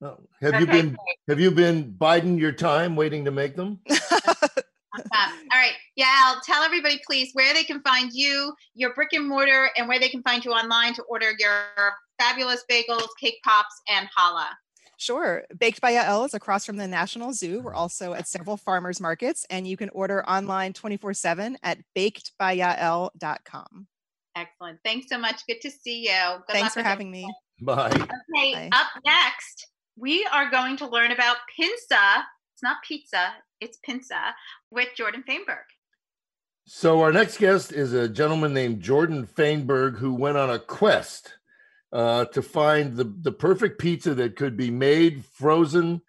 [0.00, 0.18] Oh.
[0.40, 1.16] Have okay, you been great.
[1.28, 3.80] have you been biding your time waiting to make them?
[3.90, 5.72] All right.
[5.96, 9.88] Yeah, I'll tell everybody please where they can find you, your brick and mortar, and
[9.88, 14.48] where they can find you online to order your fabulous bagels, cake pops, and challah.
[14.96, 15.44] Sure.
[15.56, 17.60] Baked by Yael is across from the National Zoo.
[17.60, 23.86] We're also at several farmers markets, and you can order online 24 7 at bakedbyyael.com.
[24.36, 24.78] Excellent.
[24.84, 25.42] Thanks so much.
[25.46, 26.38] Good to see you.
[26.46, 27.32] Good Thanks for having me.
[27.60, 27.90] Bye.
[27.90, 28.68] Okay, Bye.
[28.72, 29.68] up next,
[29.98, 32.22] we are going to learn about pinsa.
[32.54, 34.32] It's not pizza, it's pinsa
[34.70, 35.64] with Jordan Feinberg.
[36.66, 41.34] So, our next guest is a gentleman named Jordan Feinberg who went on a quest
[41.92, 46.02] uh, to find the, the perfect pizza that could be made, frozen,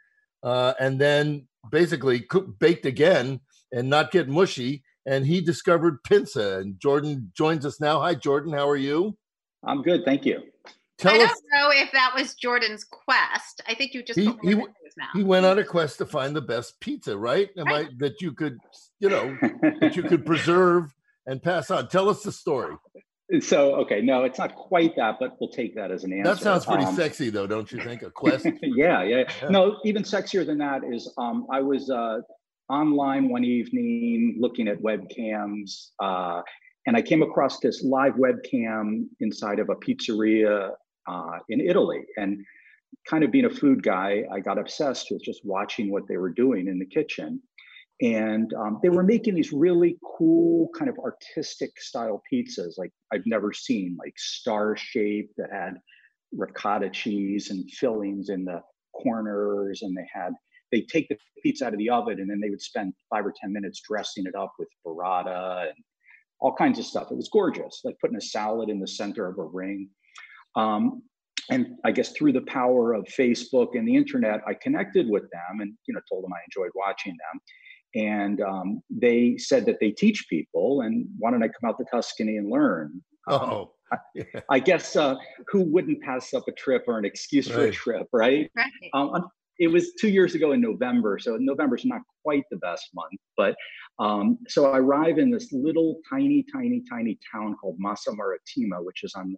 [0.44, 3.40] uh, and then basically cooked, baked again
[3.72, 4.84] and not get mushy.
[5.06, 6.60] And he discovered Pinsa.
[6.60, 8.02] And Jordan joins us now.
[8.02, 8.52] Hi, Jordan.
[8.52, 9.18] How are you?
[9.64, 10.04] I'm good.
[10.04, 10.44] Thank you.
[11.00, 13.62] Tell I don't know if that was Jordan's quest.
[13.66, 14.62] I think you just he, he,
[15.16, 17.50] he, went on a quest to find the best pizza, right?
[17.58, 17.88] Am right.
[17.88, 18.58] I that you could,
[19.00, 19.38] you know,
[19.80, 20.94] that you could preserve
[21.26, 21.88] and pass on.
[21.88, 22.76] Tell us the story.
[23.40, 26.34] So okay, no, it's not quite that, but we'll take that as an answer.
[26.34, 28.02] That sounds pretty um, sexy, though, don't you think?
[28.02, 28.46] A quest.
[28.62, 32.20] yeah, yeah, yeah, No, even sexier than that is um, I was uh,
[32.68, 36.42] online one evening looking at webcams, uh,
[36.88, 40.72] and I came across this live webcam inside of a pizzeria
[41.08, 42.40] uh, in Italy, and
[43.08, 46.32] kind of being a food guy, I got obsessed with just watching what they were
[46.32, 47.42] doing in the kitchen.
[48.02, 53.26] And um, they were making these really cool kind of artistic style pizzas like i've
[53.26, 55.74] never seen like star shape that had
[56.32, 58.62] ricotta cheese and fillings in the
[58.94, 59.82] corners.
[59.82, 60.34] And they had
[60.72, 63.34] they take the pizza out of the oven and then they would spend five or
[63.40, 65.78] ten minutes dressing it up with burrata and
[66.40, 67.12] all kinds of stuff.
[67.12, 69.90] It was gorgeous like putting a salad in the center of a ring
[70.60, 71.02] um,
[71.52, 75.62] and I guess through the power of Facebook and the internet, I connected with them
[75.62, 77.42] and you know told them I enjoyed watching them
[77.96, 81.86] and um, they said that they teach people, and why don't I come out to
[81.92, 83.02] Tuscany and learn?
[83.28, 85.16] Um, Oh, I, I guess uh,
[85.48, 88.52] who wouldn't pass up a trip or an excuse for a trip, right?
[88.56, 88.72] Right.
[88.94, 93.20] Um, it was two years ago in November, so November's not quite the best month.
[93.36, 93.56] But
[93.98, 99.04] um, so I arrive in this little tiny, tiny, tiny town called Massa Marittima, which
[99.04, 99.36] is on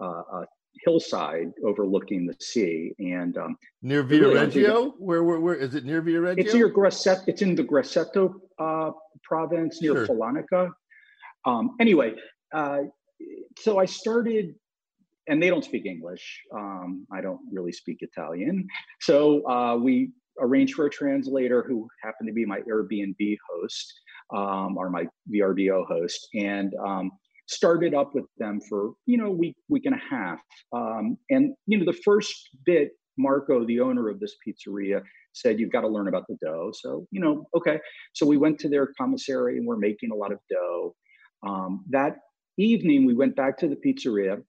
[0.00, 0.46] uh, a
[0.84, 2.92] hillside overlooking the sea.
[2.98, 4.92] And um, near really don't Viareggio?
[4.98, 6.38] Where, where, where is it near Via Viareggio?
[6.38, 7.24] it's near Grasset.
[7.26, 10.72] It's in the Grosseto uh, province near Sure.
[11.44, 12.14] Um, anyway,
[12.52, 12.80] uh,
[13.58, 14.54] so I started,
[15.26, 16.42] and they don't speak English.
[16.54, 18.66] Um, I don't really speak Italian.
[19.00, 23.92] So uh, we arranged for a translator who happened to be my Airbnb host
[24.34, 27.10] um, or my VRBO host, and um,
[27.48, 30.38] started up with them for you know week, week and a half.
[30.72, 35.72] Um, and you know the first bit, Marco, the owner of this pizzeria, said you've
[35.72, 36.70] got to learn about the dough.
[36.74, 37.80] So you know, okay.
[38.12, 40.94] So we went to their commissary and we're making a lot of dough.
[41.46, 42.16] Um, that
[42.58, 44.42] evening, we went back to the pizzeria,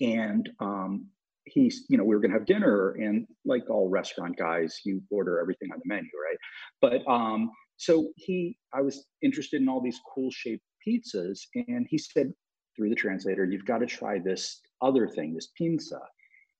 [0.00, 1.06] and um,
[1.44, 5.40] he's, you know, we were gonna have dinner, and like all restaurant guys, you order
[5.40, 6.38] everything on the menu, right?
[6.80, 11.98] But um, so he, I was interested in all these cool shaped pizzas, and he
[11.98, 12.32] said
[12.76, 16.00] through the translator, "You've got to try this other thing, this pinsa."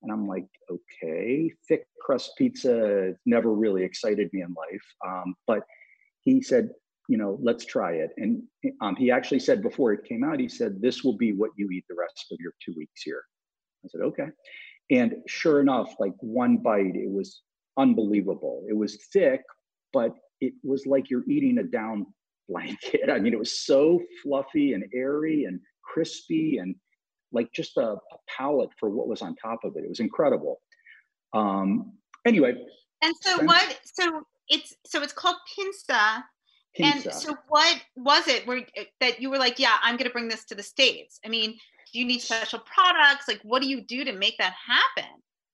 [0.04, 4.84] And I'm like, okay, thick crust pizza never really excited me in life.
[5.04, 5.62] Um, but
[6.20, 6.68] he said,
[7.08, 8.10] you know, let's try it.
[8.18, 8.42] And
[8.82, 11.70] um, he actually said before it came out, he said, this will be what you
[11.70, 13.22] eat the rest of your two weeks here.
[13.84, 14.28] I said, okay.
[14.90, 17.40] And sure enough, like one bite, it was
[17.78, 18.64] unbelievable.
[18.68, 19.40] It was thick,
[19.92, 22.06] but it was like you're eating a down
[22.48, 23.10] blanket.
[23.10, 26.74] I mean, it was so fluffy and airy and crispy and
[27.32, 29.84] like just a, a palate for what was on top of it.
[29.84, 30.60] It was incredible.
[31.32, 32.54] Um, anyway,
[33.02, 33.80] And so what?
[33.84, 36.22] So it's so it's called Pinsa.
[36.74, 37.08] pizza.
[37.08, 38.62] And so what was it where
[39.00, 41.20] that you were like, yeah, I'm going to bring this to the states?
[41.24, 41.52] I mean,
[41.92, 43.28] do you need special products?
[43.28, 45.10] Like, what do you do to make that happen?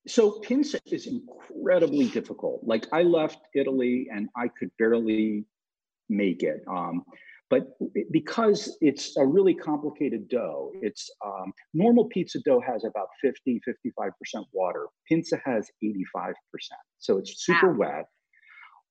[0.07, 2.63] So pinsa is incredibly difficult.
[2.65, 5.45] Like I left Italy and I could barely
[6.11, 6.63] make it.
[6.69, 7.05] Um,
[7.49, 7.67] but
[8.13, 13.61] because it's a really complicated dough, it's um, normal pizza dough has about 50,
[13.99, 14.11] 55%
[14.53, 14.87] water.
[15.11, 16.33] Pinsa has 85%.
[16.99, 18.07] So it's super wet.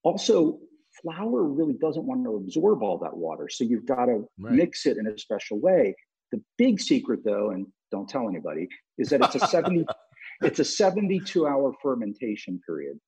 [0.04, 0.60] Also,
[1.02, 3.48] flour really doesn't want to absorb all that water.
[3.50, 4.54] So you've got to Right.
[4.56, 5.96] mix it in a special way.
[6.34, 8.68] The big secret though, and don't tell anybody,
[8.98, 9.86] is that it's a 70,
[10.42, 13.00] it's a 72 hour fermentation period.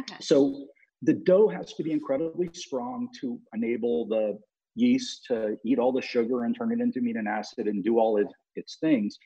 [0.00, 0.14] Okay.
[0.20, 0.68] So
[1.02, 4.38] the dough has to be incredibly strong to enable the
[4.74, 8.18] yeast to eat all the sugar and turn it into amino acid and do all
[8.18, 9.18] its, its things.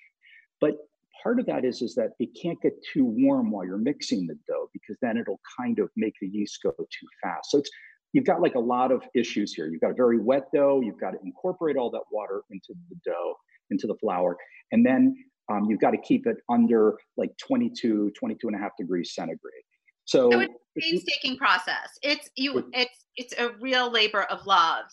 [0.60, 0.76] But
[1.22, 4.38] part of that is, is that it can't get too warm while you're mixing the
[4.46, 7.50] dough because then it'll kind of make the yeast go too fast.
[7.50, 7.70] So it's
[8.12, 9.66] you've got like a lot of issues here.
[9.66, 10.80] You've got a very wet dough.
[10.82, 13.34] You've got to incorporate all that water into the dough,
[13.70, 14.36] into the flour.
[14.72, 15.16] And then
[15.50, 19.64] um, you've got to keep it under like 22, 22 and a half degrees centigrade.
[20.04, 21.98] So, So it's if you- Painstaking process.
[22.02, 22.58] It's you.
[22.58, 24.86] It- It's it's a real labor of love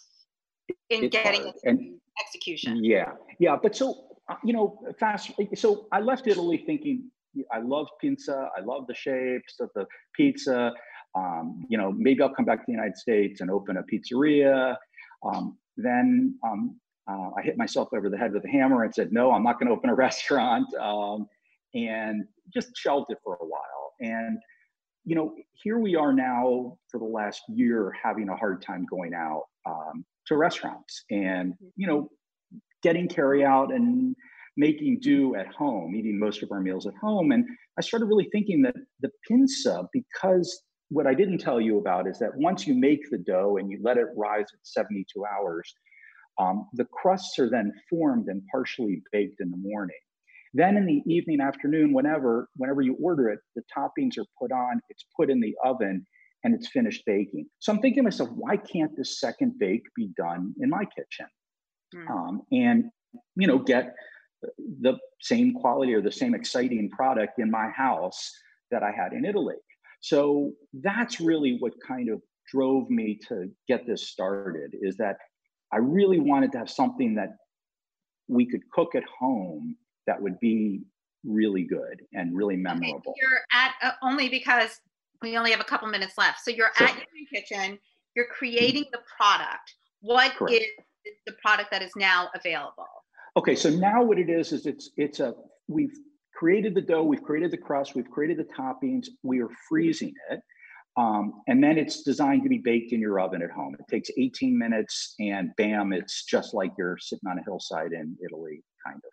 [0.89, 1.55] in getting hard.
[1.55, 2.83] it And- execution.
[2.83, 3.55] Yeah, yeah.
[3.61, 5.31] But so uh, you know, fast.
[5.55, 7.09] So I left Italy thinking
[7.51, 8.49] I love pizza.
[8.55, 9.85] I love the shapes of the
[10.15, 10.71] pizza.
[11.15, 14.75] Um, you know, maybe I'll come back to the United States and open a pizzeria.
[15.23, 19.11] Um, then um, uh, I hit myself over the head with a hammer and said,
[19.11, 20.67] no, I'm not going to open a restaurant.
[20.75, 21.27] Um,
[21.73, 23.93] and just shelved it for a while.
[24.01, 24.37] And
[25.05, 25.33] you know,
[25.63, 30.05] here we are now for the last year having a hard time going out um,
[30.27, 32.09] to restaurants and, you know,
[32.83, 34.15] getting carry out and
[34.57, 37.31] making do at home, eating most of our meals at home.
[37.31, 37.45] And
[37.77, 42.19] I started really thinking that the pinsa, because what I didn't tell you about is
[42.19, 45.73] that once you make the dough and you let it rise at 72 hours,
[46.37, 49.95] um, the crusts are then formed and partially baked in the morning.
[50.53, 54.81] Then in the evening, afternoon, whenever, whenever you order it, the toppings are put on,
[54.89, 56.05] it's put in the oven,
[56.43, 57.45] and it's finished baking.
[57.59, 61.27] So I'm thinking to myself, why can't this second bake be done in my kitchen?
[61.95, 62.09] Mm.
[62.09, 62.85] Um, and
[63.35, 63.93] you know, get
[64.81, 68.31] the same quality or the same exciting product in my house
[68.71, 69.57] that I had in Italy.
[70.01, 72.21] So that's really what kind of
[72.51, 75.17] drove me to get this started is that
[75.71, 77.29] I really wanted to have something that
[78.27, 79.75] we could cook at home
[80.07, 80.81] that would be
[81.23, 83.13] really good and really Okay, memorable.
[83.19, 84.79] You're at uh, only because
[85.21, 86.39] we only have a couple minutes left.
[86.43, 86.87] So you're Sure.
[86.87, 87.77] at kitchen.
[88.15, 89.75] You're creating the product.
[90.01, 90.53] What Correct.
[91.05, 92.87] is the product that is now available?
[93.37, 95.33] Okay, so now what it is is it's it's a
[95.67, 95.95] we've
[96.35, 100.41] created the dough, we've created the crust, we've created the toppings, we are freezing it.
[100.97, 103.75] Um, and then it's designed to be baked in your oven at home.
[103.79, 108.17] It takes 18 minutes, and bam, it's just like you're sitting on a hillside in
[108.25, 109.11] Italy, kind of.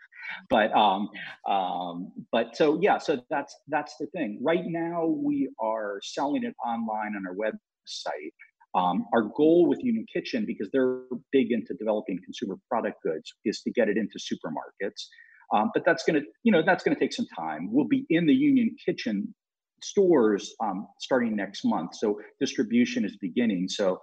[0.50, 1.08] But um,
[1.48, 4.38] um, but so yeah, so that's that's the thing.
[4.42, 8.32] Right now, we are selling it online on our website.
[8.74, 11.00] Um, our goal with Union Kitchen, because they're
[11.32, 15.06] big into developing consumer product goods, is to get it into supermarkets.
[15.52, 17.72] Um, but that's going to, you know, that's going to take some time.
[17.72, 19.34] We'll be in the Union Kitchen
[19.82, 21.94] stores um, starting next month.
[21.94, 23.68] So distribution is beginning.
[23.68, 24.00] So,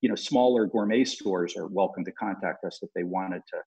[0.00, 3.58] you know, smaller gourmet stores are welcome to contact us if they wanted to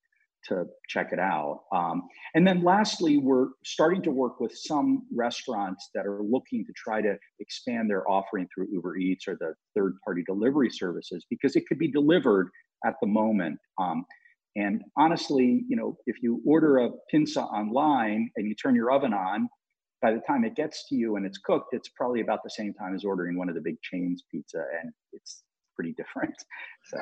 [0.47, 1.63] to check it out.
[1.73, 6.73] Um, and then lastly, we're starting to work with some restaurants that are looking to
[6.75, 11.55] try to expand their offering through Uber Eats or the third party delivery services because
[11.55, 12.49] it could be delivered
[12.85, 13.59] at the moment.
[13.77, 14.05] Um,
[14.55, 19.13] and honestly, you know, if you order a pinsa online and you turn your oven
[19.13, 19.47] on,
[20.01, 22.73] by the time it gets to you and it's cooked, it's probably about the same
[22.73, 25.43] time as ordering one of the big chains pizza, and it's
[25.75, 26.35] pretty different.
[26.85, 26.97] So,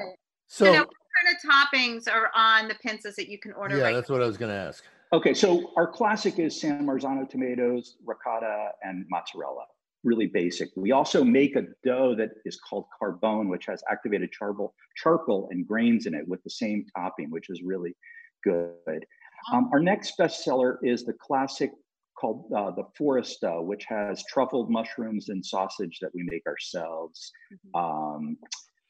[0.47, 3.77] so you know, what kind of toppings are on the pizzas that you can order?
[3.77, 4.83] yeah, right that's what I was going to ask.
[5.13, 9.65] okay, so our classic is San Marzano tomatoes, ricotta, and mozzarella.
[10.03, 10.69] Really basic.
[10.75, 15.67] We also make a dough that is called carbone, which has activated charcoal, charcoal and
[15.67, 17.95] grains in it with the same topping, which is really
[18.43, 19.05] good.
[19.51, 21.71] Um, our next bestseller is the classic
[22.19, 27.31] called uh, the Foresta, which has truffled mushrooms and sausage that we make ourselves.
[27.75, 28.37] Um,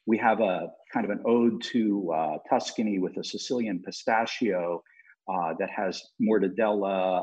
[0.08, 4.82] we have a kind of an ode to uh, Tuscany with a Sicilian pistachio
[5.28, 7.22] uh, that has mortadella,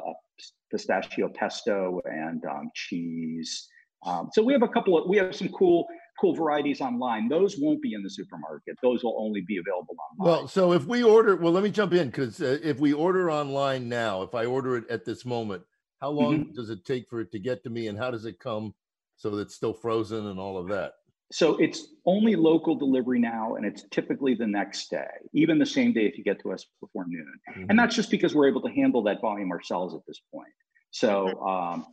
[0.72, 3.68] pistachio pesto, and um, cheese.
[4.06, 5.88] Um, so we have a couple of we have some cool
[6.22, 7.28] cool varieties online.
[7.28, 8.76] Those won't be in the supermarket.
[8.84, 10.38] Those will only be available online.
[10.38, 13.32] Well, so if we order, well, let me jump in because uh, if we order
[13.32, 15.64] online now, if I order it at this moment,
[16.02, 18.40] how long does it take for it to get to me, and how does it
[18.40, 18.76] come
[19.18, 20.94] so that it's still frozen and all of that?
[21.32, 25.92] So it's only local delivery now, and it's typically the next day, even the same
[25.92, 27.40] day if you get to us before noon.
[27.50, 27.66] Mhm.
[27.70, 30.54] And that's just because we're able to handle that volume ourselves at this point.
[30.92, 31.88] So, um,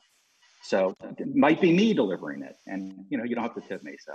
[0.63, 3.83] so it might be me delivering it, and you know, you don't have to tip
[3.83, 3.97] me.
[3.99, 4.15] So,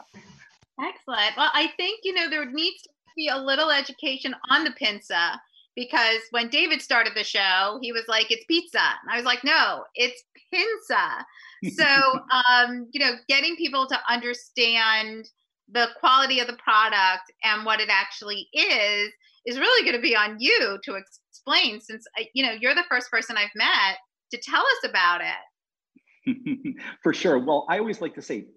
[0.79, 1.35] Excellent.
[1.35, 5.39] Well, I think, you know, there needs to be a little education on the pinsa
[5.77, 8.79] because when David started the show, he was like, it's pizza.
[8.79, 11.23] And I was like, no, it's pinsa.
[11.75, 11.85] So,
[12.49, 15.29] um, you know, getting people to understand
[15.71, 19.11] the quality of the product and what it actually is
[19.45, 22.83] is really going to be on you to explain since, uh, you know, you're the
[22.89, 23.97] first person I've met
[24.31, 26.75] to tell us about it.
[27.03, 27.37] for sure.
[27.37, 28.47] Well, I always like to say,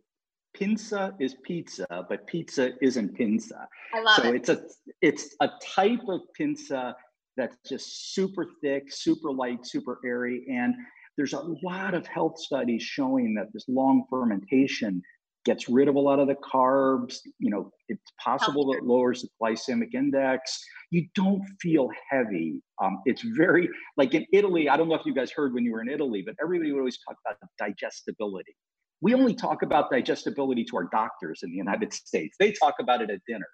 [0.57, 3.67] pinsa is pizza, but pizza isn't pinsa.
[3.95, 4.37] I love so it.
[4.37, 4.63] it's a
[5.01, 6.95] it's a type of pinsa
[7.41, 10.75] that's just super thick, super light, super airy, and
[11.17, 15.03] there's a lot of health studies showing that this long fermentation
[15.45, 17.17] gets rid of a lot of the carbs.
[17.39, 20.59] You know, it's possible that it lowers the glycemic index.
[20.91, 22.61] You don't feel heavy.
[22.83, 24.69] Um, it's very like in Italy.
[24.69, 26.81] I don't know if you guys heard when you were in Italy, but everybody would
[26.81, 28.55] always talk about digestibility.
[29.03, 32.37] We only talk about digestibility to our doctors in the United States.
[32.39, 33.47] They talk about it at dinner.